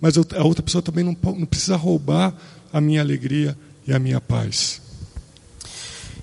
[0.00, 2.34] Mas a outra pessoa também não, não precisa roubar
[2.72, 4.80] a minha alegria e a minha paz.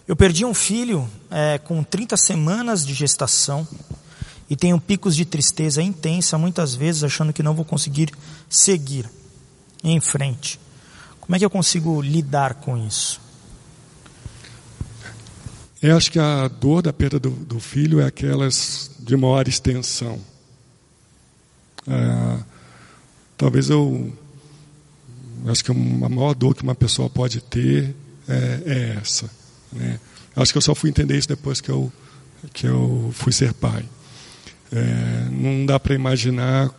[0.08, 3.68] Eu perdi um filho é, com 30 semanas de gestação
[4.54, 8.12] e tenho picos de tristeza intensa, muitas vezes achando que não vou conseguir
[8.48, 9.10] seguir
[9.84, 10.60] em frente.
[11.20, 13.20] Como é que eu consigo lidar com isso?
[15.82, 20.20] Eu acho que a dor da perda do, do filho é aquelas de maior extensão.
[21.88, 22.38] É,
[23.36, 24.14] talvez eu
[25.48, 27.96] acho que a maior dor que uma pessoa pode ter
[28.28, 29.28] é, é essa.
[29.72, 30.00] Né?
[30.36, 31.92] Acho que eu só fui entender isso depois que eu,
[32.54, 33.84] que eu fui ser pai.
[34.76, 36.74] É, não dá para imaginar o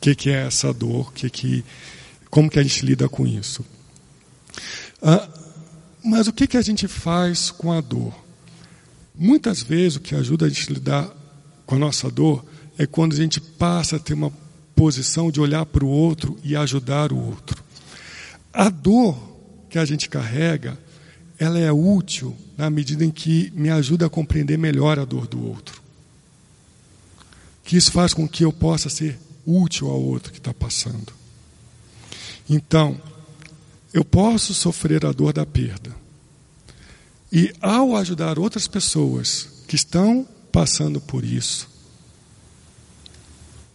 [0.00, 1.64] que, que, é essa dor, que que,
[2.30, 3.64] como que a gente lida com isso.
[5.02, 5.28] Ah,
[6.04, 8.14] mas o que, que a gente faz com a dor?
[9.16, 11.10] Muitas vezes o que ajuda a gente a lidar
[11.66, 12.44] com a nossa dor
[12.78, 14.32] é quando a gente passa a ter uma
[14.76, 17.64] posição de olhar para o outro e ajudar o outro.
[18.52, 19.18] A dor
[19.68, 20.78] que a gente carrega,
[21.36, 25.44] ela é útil na medida em que me ajuda a compreender melhor a dor do
[25.44, 25.81] outro
[27.72, 31.10] que isso faz com que eu possa ser útil ao outro que está passando.
[32.46, 33.00] Então,
[33.94, 35.90] eu posso sofrer a dor da perda.
[37.32, 41.66] E ao ajudar outras pessoas que estão passando por isso,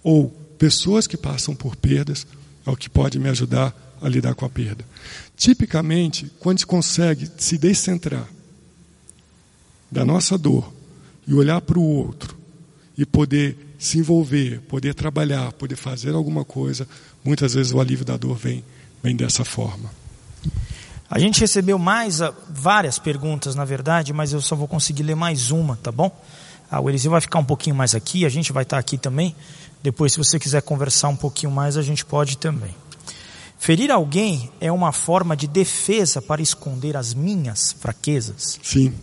[0.04, 0.30] ou
[0.60, 2.28] pessoas que passam por perdas,
[2.68, 4.86] é o que pode me ajudar a lidar com a perda.
[5.36, 8.30] Tipicamente, quando se consegue se descentrar
[9.92, 10.72] da nossa dor
[11.28, 12.38] e olhar para o outro
[12.96, 16.88] e poder se envolver, poder trabalhar, poder fazer alguma coisa,
[17.24, 18.64] muitas vezes o alívio da dor vem,
[19.04, 19.92] vem dessa forma.
[21.10, 25.16] A gente recebeu mais ah, várias perguntas, na verdade, mas eu só vou conseguir ler
[25.16, 26.12] mais uma, tá bom?
[26.70, 29.34] Ah, o Eliseu vai ficar um pouquinho mais aqui, a gente vai estar aqui também.
[29.82, 32.76] Depois, se você quiser conversar um pouquinho mais, a gente pode também.
[33.58, 38.60] Ferir alguém é uma forma de defesa para esconder as minhas fraquezas?
[38.62, 38.94] Sim.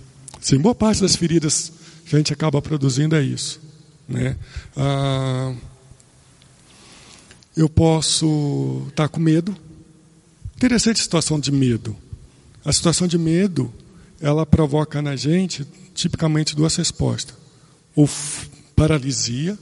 [0.40, 1.72] Sim, boa parte das feridas
[2.06, 3.63] que a gente acaba produzindo é isso.
[4.08, 4.36] Né?
[4.76, 5.54] Ah,
[7.56, 9.56] eu posso estar com medo.
[10.56, 11.96] Interessante situação de medo.
[12.64, 13.72] A situação de medo,
[14.20, 17.36] ela provoca na gente tipicamente duas respostas:
[17.94, 18.08] ou
[18.74, 19.58] paralisia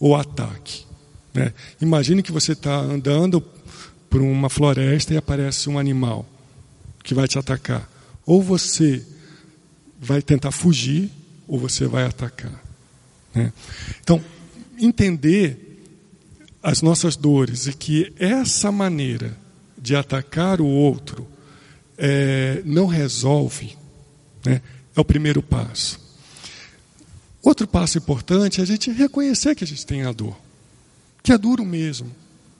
[0.00, 0.84] ou ataque.
[1.32, 1.52] Né?
[1.80, 3.42] Imagine que você está andando
[4.08, 6.26] por uma floresta e aparece um animal
[7.02, 7.88] que vai te atacar.
[8.24, 9.04] Ou você
[10.00, 11.10] vai tentar fugir
[11.46, 12.65] ou você vai atacar.
[13.36, 13.52] Né?
[14.02, 14.24] Então,
[14.78, 15.78] entender
[16.62, 19.36] as nossas dores e que essa maneira
[19.78, 21.28] de atacar o outro
[21.96, 23.76] é, não resolve,
[24.44, 24.60] né?
[24.96, 26.00] é o primeiro passo.
[27.42, 30.36] Outro passo importante é a gente reconhecer que a gente tem a dor,
[31.22, 32.10] que é duro mesmo,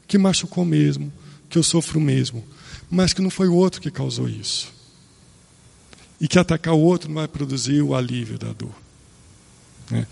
[0.07, 1.13] que machucou mesmo,
[1.49, 2.45] que eu sofro mesmo,
[2.89, 4.73] mas que não foi o outro que causou isso.
[6.21, 8.75] E que atacar o outro não vai produzir o alívio da dor.
[9.91, 10.07] Né?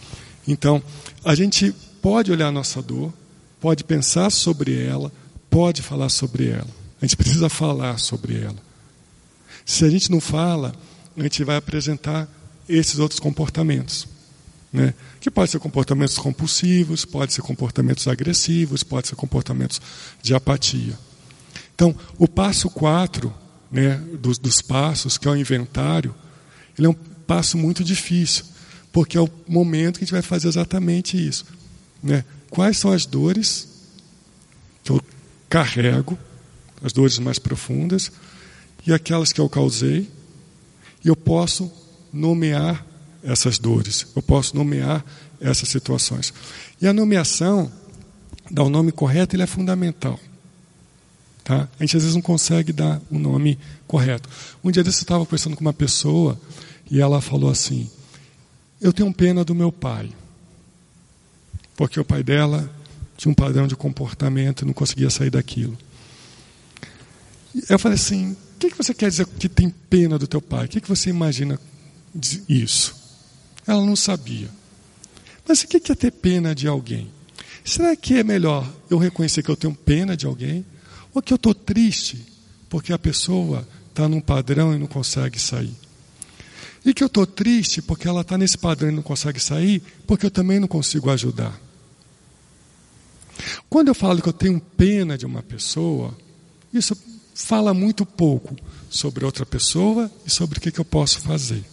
[0.46, 0.82] Então,
[1.24, 3.12] a gente pode olhar a nossa dor,
[3.60, 5.10] pode pensar sobre ela,
[5.48, 6.68] pode falar sobre ela.
[7.00, 8.56] A gente precisa falar sobre ela.
[9.64, 10.74] Se a gente não fala,
[11.16, 12.28] a gente vai apresentar
[12.68, 14.06] esses outros comportamentos.
[14.72, 14.92] Né?
[15.20, 19.80] Que pode ser comportamentos compulsivos, pode ser comportamentos agressivos, pode ser comportamentos
[20.22, 20.98] de apatia.
[21.74, 23.32] Então, o passo 4
[23.70, 26.14] né, dos, dos passos, que é o inventário,
[26.76, 28.44] ele é um passo muito difícil,
[28.94, 31.44] porque é o momento que a gente vai fazer exatamente isso.
[32.00, 32.24] Né?
[32.48, 33.66] Quais são as dores
[34.84, 35.02] que eu
[35.48, 36.16] carrego,
[36.80, 38.12] as dores mais profundas,
[38.86, 40.08] e aquelas que eu causei,
[41.04, 41.72] e eu posso
[42.12, 42.86] nomear
[43.24, 45.04] essas dores, eu posso nomear
[45.40, 46.32] essas situações.
[46.80, 47.72] E a nomeação,
[48.48, 50.20] dar o nome correto, ele é fundamental.
[51.42, 51.68] Tá?
[51.80, 54.28] A gente às vezes não consegue dar o um nome correto.
[54.62, 56.40] Um dia desse eu estava conversando com uma pessoa
[56.88, 57.90] e ela falou assim:
[58.84, 60.10] Eu tenho pena do meu pai,
[61.74, 62.70] porque o pai dela
[63.16, 65.74] tinha um padrão de comportamento e não conseguia sair daquilo.
[67.66, 70.66] Eu falei assim: O que, que você quer dizer que tem pena do teu pai?
[70.66, 71.58] O que, que você imagina
[72.46, 72.94] isso?
[73.66, 74.50] Ela não sabia.
[75.48, 77.10] Mas o que é ter pena de alguém?
[77.64, 80.62] Será que é melhor eu reconhecer que eu tenho pena de alguém?
[81.14, 82.22] Ou que eu estou triste
[82.68, 85.83] porque a pessoa está num padrão e não consegue sair?
[86.84, 90.26] E que eu estou triste porque ela está nesse padrão e não consegue sair, porque
[90.26, 91.58] eu também não consigo ajudar.
[93.68, 96.16] Quando eu falo que eu tenho pena de uma pessoa,
[96.72, 96.96] isso
[97.34, 98.54] fala muito pouco
[98.88, 101.64] sobre outra pessoa e sobre o que, que eu posso fazer.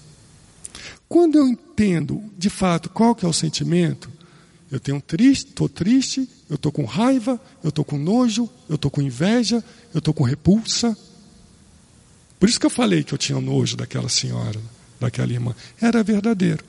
[1.07, 4.09] Quando eu entendo de fato qual que é o sentimento,
[4.72, 8.89] eu tenho triste, estou triste, eu estou com raiva, eu estou com nojo, eu estou
[8.89, 10.97] com inveja, eu estou com repulsa.
[12.39, 14.59] Por isso que eu falei que eu tinha nojo daquela senhora,
[15.02, 15.54] daquela irmã.
[15.82, 16.64] Era verdadeiro.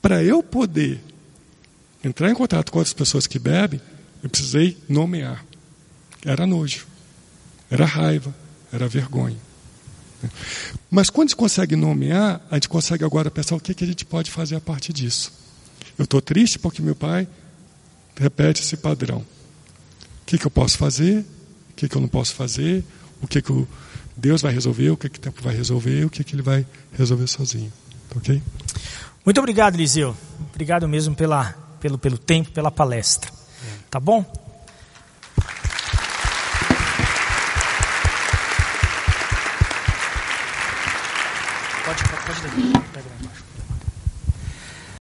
[0.00, 1.00] Para eu poder
[2.04, 3.80] entrar em contato com outras pessoas que bebem,
[4.22, 5.44] eu precisei nomear.
[6.24, 6.86] Era nojo,
[7.70, 8.34] era raiva,
[8.72, 9.36] era vergonha.
[10.90, 13.86] Mas quando a gente consegue nomear, a gente consegue agora pensar o que, que a
[13.86, 15.32] gente pode fazer a partir disso.
[15.96, 17.26] Eu estou triste porque meu pai
[18.16, 19.18] repete esse padrão.
[19.18, 21.24] O que, que eu posso fazer?
[21.70, 22.84] O que, que eu não posso fazer?
[23.22, 23.66] O que, que o
[24.18, 24.90] Deus vai resolver?
[24.90, 26.04] O que, que o tempo vai resolver?
[26.04, 27.72] O que, que ele vai resolver sozinho?
[28.16, 28.42] Ok?
[29.24, 30.16] Muito obrigado, Eliseu.
[30.52, 33.30] Obrigado mesmo pela, pelo, pelo tempo, pela palestra.
[33.88, 34.24] Tá bom?
[41.84, 42.87] Pode, pode, pode.